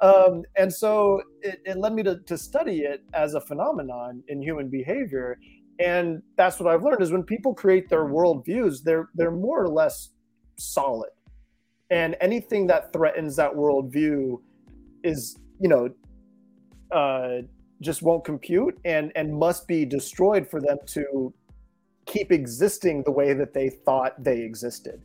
[0.00, 4.40] Um, and so it, it led me to, to study it as a phenomenon in
[4.40, 5.38] human behavior.
[5.78, 9.68] And that's what I've learned is when people create their worldviews, they're they're more or
[9.68, 10.10] less
[10.56, 11.10] solid.
[11.90, 14.40] And anything that threatens that worldview
[15.02, 15.88] is, you know,
[16.92, 17.42] uh,
[17.80, 21.32] just won't compute and and must be destroyed for them to
[22.06, 25.00] keep existing the way that they thought they existed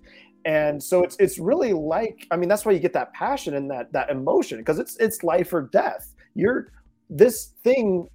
[0.46, 3.70] and so it's it's really like i mean that's why you get that passion and
[3.70, 6.14] that that emotion because it's it's life or death.
[6.36, 6.72] You're
[7.10, 8.08] this thing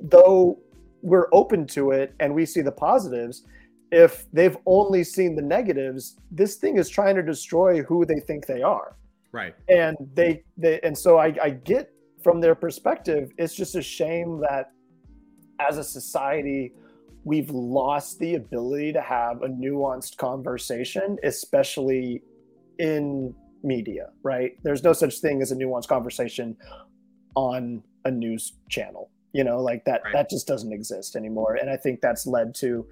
[0.00, 0.58] though
[1.02, 3.44] we're open to it and we see the positives
[3.90, 8.46] if they've only seen the negatives this thing is trying to destroy who they think
[8.46, 8.96] they are.
[9.32, 9.54] Right.
[9.68, 11.92] And they they and so i i get
[12.22, 14.72] from their perspective, it's just a shame that
[15.60, 16.72] as a society,
[17.28, 22.22] we've lost the ability to have a nuanced conversation, especially
[22.78, 24.52] in media, right?
[24.62, 26.56] There's no such thing as a nuanced conversation
[27.34, 29.10] on a news channel.
[29.34, 30.14] You know, like that right.
[30.14, 31.56] that just doesn't exist anymore.
[31.56, 32.86] And I think that's led to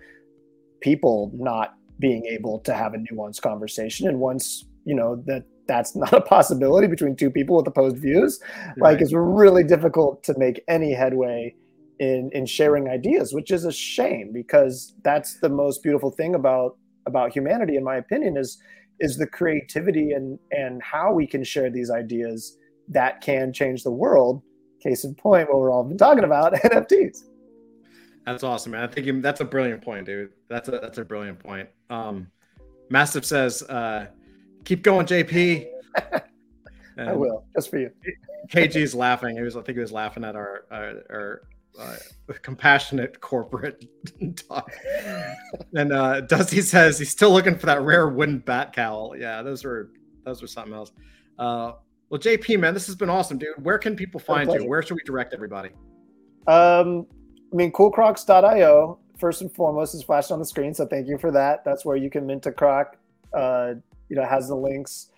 [0.82, 4.06] people not being able to have a nuanced conversation.
[4.06, 8.38] And once, you know, that that's not a possibility between two people with opposed views.
[8.76, 8.92] Right.
[8.92, 11.54] Like it's really difficult to make any headway
[11.98, 16.77] in in sharing ideas, which is a shame because that's the most beautiful thing about
[17.06, 18.59] about humanity, in my opinion, is
[19.01, 22.59] is the creativity and and how we can share these ideas
[22.89, 24.43] that can change the world.
[24.82, 27.24] Case in point, what we're all been talking about NFTs.
[28.27, 28.82] That's awesome, man.
[28.82, 30.31] I think that's a brilliant point, dude.
[30.48, 31.68] That's a that's a brilliant point.
[31.90, 32.28] Um,
[32.90, 33.62] Massive says.
[33.62, 34.06] Uh,
[34.66, 35.68] Keep going, JP.
[36.98, 37.90] I will, just for you.
[38.51, 39.36] KG's laughing.
[39.36, 41.43] He was, I think, he was laughing at our our, our
[41.78, 41.97] uh,
[42.43, 43.85] compassionate corporate
[44.48, 44.70] talk.
[45.74, 49.15] and uh, Dusty says he's still looking for that rare wooden bat cowl.
[49.16, 49.90] Yeah, those were
[50.24, 50.93] those were something else.
[51.39, 51.73] Uh,
[52.09, 53.62] well, JP, man, this has been awesome, dude.
[53.62, 54.66] Where can people find you?
[54.69, 55.70] Where should we direct everybody?
[56.47, 57.07] Um,
[57.53, 61.31] I mean, coolcrocs.io first and foremost is flashed on the screen, so thank you for
[61.32, 61.65] that.
[61.65, 62.97] That's where you can mint a croc.
[63.32, 63.74] Uh,
[64.09, 65.11] you know has the links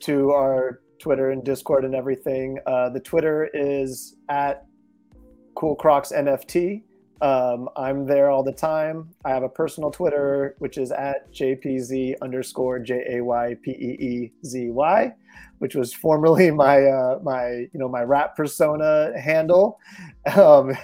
[0.00, 2.58] to our Twitter and Discord and everything.
[2.66, 4.66] Uh, the Twitter is at
[5.54, 6.82] Cool Crocs NFT.
[7.20, 9.08] Um, I'm there all the time.
[9.24, 13.74] I have a personal Twitter, which is at JPZ underscore J A Y P E
[13.74, 15.14] E Z Y,
[15.58, 19.78] which was formerly my uh, my you know my rap persona handle.
[20.36, 20.70] Um,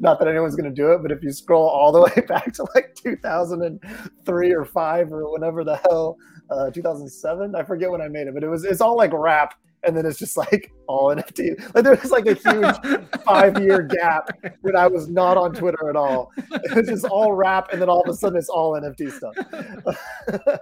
[0.00, 2.52] not that anyone's going to do it, but if you scroll all the way back
[2.54, 6.16] to like 2003 or five or whatever the hell,
[6.50, 9.54] uh, 2007, I forget when I made it, but it was it's all like rap
[9.84, 11.58] and then it's just like all NFT.
[11.74, 14.28] Like there was like a huge five year gap
[14.60, 16.30] when I was not on Twitter at all.
[16.36, 20.60] It was just all rap, and then all of a sudden it's all NFT stuff.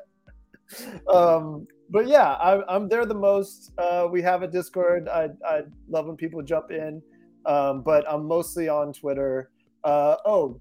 [1.13, 3.73] um, but yeah, I, am there the most.
[3.79, 5.09] Uh, we have a Discord.
[5.09, 7.03] I, I love when people jump in,
[7.47, 9.51] um, but I'm mostly on Twitter.
[9.83, 10.61] Uh, oh,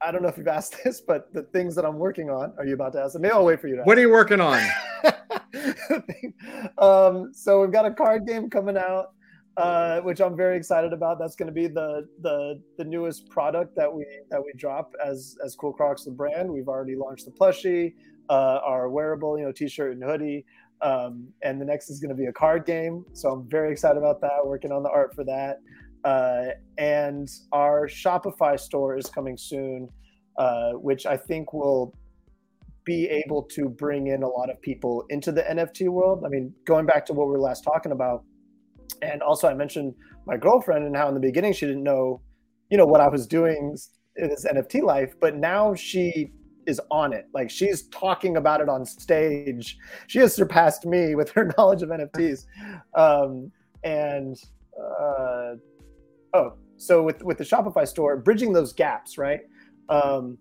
[0.00, 2.52] I don't know if you've asked this, but the things that I'm working on.
[2.58, 3.22] Are you about to ask them?
[3.22, 3.82] Maybe I'll wait for you to.
[3.82, 4.62] What are you working on?
[6.78, 9.12] um, so we've got a card game coming out,
[9.56, 11.18] uh, which I'm very excited about.
[11.18, 15.36] That's going to be the the the newest product that we that we drop as
[15.44, 16.50] as Cool Crocs the brand.
[16.50, 17.94] We've already launched the plushie,
[18.30, 20.44] uh, our wearable, you know, t-shirt and hoodie.
[20.80, 23.04] Um, and the next is going to be a card game.
[23.12, 24.44] So I'm very excited about that.
[24.44, 25.60] Working on the art for that.
[26.04, 26.46] Uh,
[26.78, 29.88] and our Shopify store is coming soon,
[30.38, 31.94] uh, which I think will
[32.84, 36.24] be able to bring in a lot of people into the NFT world.
[36.24, 38.24] I mean, going back to what we were last talking about,
[39.02, 39.94] and also I mentioned
[40.26, 42.20] my girlfriend and how in the beginning she didn't know,
[42.70, 43.76] you know, what I was doing
[44.16, 46.30] in this NFT life, but now she
[46.66, 47.26] is on it.
[47.34, 49.78] Like she's talking about it on stage.
[50.06, 52.46] She has surpassed me with her knowledge of NFTs.
[52.94, 53.50] Um,
[53.84, 54.36] and
[54.78, 55.54] uh,
[56.34, 59.40] oh, so with with the Shopify store, bridging those gaps, right?
[59.88, 60.38] Um,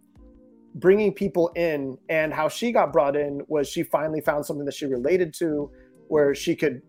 [0.76, 4.74] bringing people in, and how she got brought in was she finally found something that
[4.74, 5.72] she related to,
[6.08, 6.82] where she could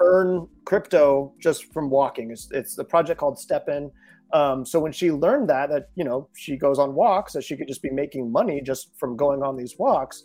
[0.00, 2.30] earn crypto just from walking.
[2.30, 3.90] It's, it's a project called STEPN.
[4.32, 7.56] Um, so when she learned that, that you know she goes on walks, that she
[7.56, 10.24] could just be making money just from going on these walks,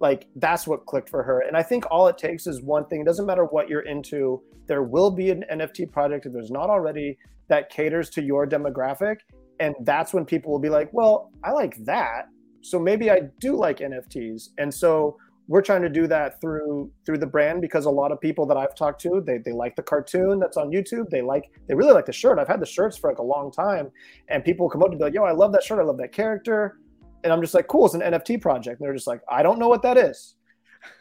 [0.00, 3.00] like that's what clicked for her and i think all it takes is one thing
[3.00, 6.70] it doesn't matter what you're into there will be an nft project if there's not
[6.70, 7.16] already
[7.48, 9.18] that caters to your demographic
[9.60, 12.26] and that's when people will be like well i like that
[12.60, 15.16] so maybe i do like nfts and so
[15.48, 18.58] we're trying to do that through through the brand because a lot of people that
[18.58, 21.08] I've talked to, they, they like the cartoon that's on YouTube.
[21.08, 22.38] They like they really like the shirt.
[22.38, 23.90] I've had the shirts for like a long time,
[24.28, 25.78] and people come up to me like, "Yo, I love that shirt.
[25.78, 26.78] I love that character,"
[27.24, 29.58] and I'm just like, "Cool, it's an NFT project." And they're just like, "I don't
[29.58, 30.34] know what that is,"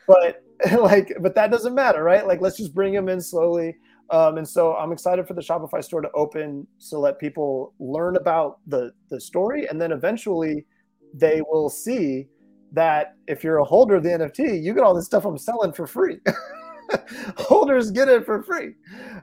[0.08, 0.42] but
[0.80, 2.26] like, but that doesn't matter, right?
[2.26, 3.76] Like, let's just bring them in slowly.
[4.10, 8.16] Um, and so I'm excited for the Shopify store to open to let people learn
[8.16, 10.66] about the the story, and then eventually
[11.14, 12.28] they will see
[12.74, 15.74] that if you're a holder of the NFT, you get all this stuff I'm selling
[15.74, 16.20] for free.
[17.38, 18.74] Holders get it for free.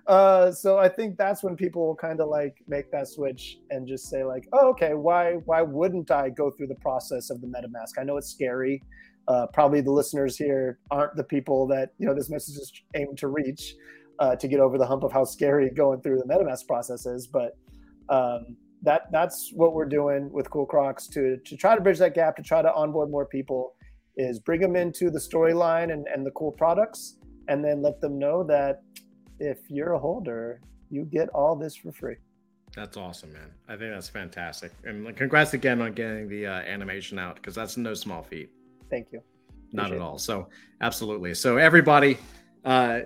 [0.06, 3.86] Uh, so I think that's when people will kind of like make that switch and
[3.86, 7.46] just say like, oh, okay, why why wouldn't I go through the process of the
[7.46, 7.98] MetaMask?
[7.98, 8.82] I know it's scary.
[9.28, 13.16] Uh, probably the listeners here aren't the people that you know this message is aimed
[13.18, 13.74] to reach
[14.18, 17.26] uh, to get over the hump of how scary going through the MetaMask process is.
[17.26, 17.56] But
[18.10, 22.14] um, that that's what we're doing with Cool Crocs to to try to bridge that
[22.14, 23.74] gap, to try to onboard more people,
[24.16, 27.16] is bring them into the storyline and, and the cool products,
[27.48, 28.82] and then let them know that
[29.40, 32.16] if you're a holder, you get all this for free.
[32.76, 33.50] That's awesome, man.
[33.68, 34.72] I think that's fantastic.
[34.84, 38.50] And congrats again on getting the uh, animation out because that's no small feat.
[38.90, 39.22] Thank you.
[39.72, 40.18] Not Appreciate at all.
[40.18, 40.48] So,
[40.80, 41.34] absolutely.
[41.34, 42.18] So, everybody,
[42.64, 43.00] uh,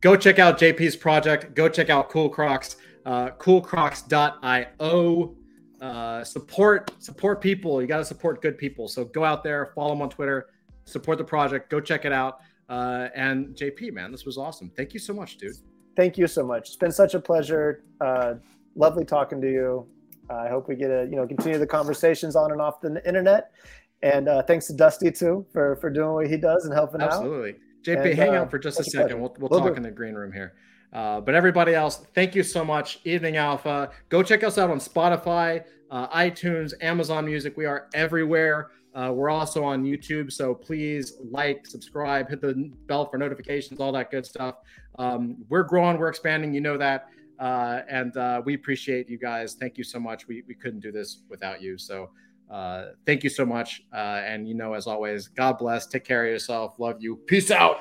[0.00, 1.54] go check out JP's project.
[1.54, 5.36] Go check out Cool Crocs uh, coolcrocs.io.
[5.80, 7.80] Uh, support support people.
[7.82, 8.88] You got to support good people.
[8.88, 10.46] So go out there, follow them on Twitter,
[10.84, 11.68] support the project.
[11.68, 12.40] Go check it out.
[12.68, 14.70] Uh, and JP, man, this was awesome.
[14.76, 15.56] Thank you so much, dude.
[15.96, 16.68] Thank you so much.
[16.68, 17.84] It's been such a pleasure.
[18.00, 18.34] Uh,
[18.74, 19.86] lovely talking to you.
[20.30, 23.52] I hope we get to you know continue the conversations on and off the internet.
[24.02, 27.50] And uh, thanks to Dusty too for for doing what he does and helping Absolutely.
[27.50, 27.56] out.
[27.84, 28.10] Absolutely, JP.
[28.10, 29.20] And, hang uh, out for just a second.
[29.20, 29.76] We'll we'll, we'll talk do.
[29.76, 30.54] in the green room here.
[30.94, 33.00] Uh, but everybody else, thank you so much.
[33.04, 33.90] Evening Alpha.
[34.08, 37.56] Go check us out on Spotify, uh, iTunes, Amazon Music.
[37.56, 38.70] We are everywhere.
[38.94, 40.30] Uh, we're also on YouTube.
[40.30, 44.58] So please like, subscribe, hit the bell for notifications, all that good stuff.
[45.00, 46.54] Um, we're growing, we're expanding.
[46.54, 47.08] You know that.
[47.40, 49.54] Uh, and uh, we appreciate you guys.
[49.54, 50.28] Thank you so much.
[50.28, 51.76] We, we couldn't do this without you.
[51.76, 52.10] So
[53.04, 53.82] thank you so much.
[53.92, 55.88] and, you know, as always, God bless.
[55.88, 56.78] Take care of yourself.
[56.78, 57.16] Love you.
[57.26, 57.78] Peace out.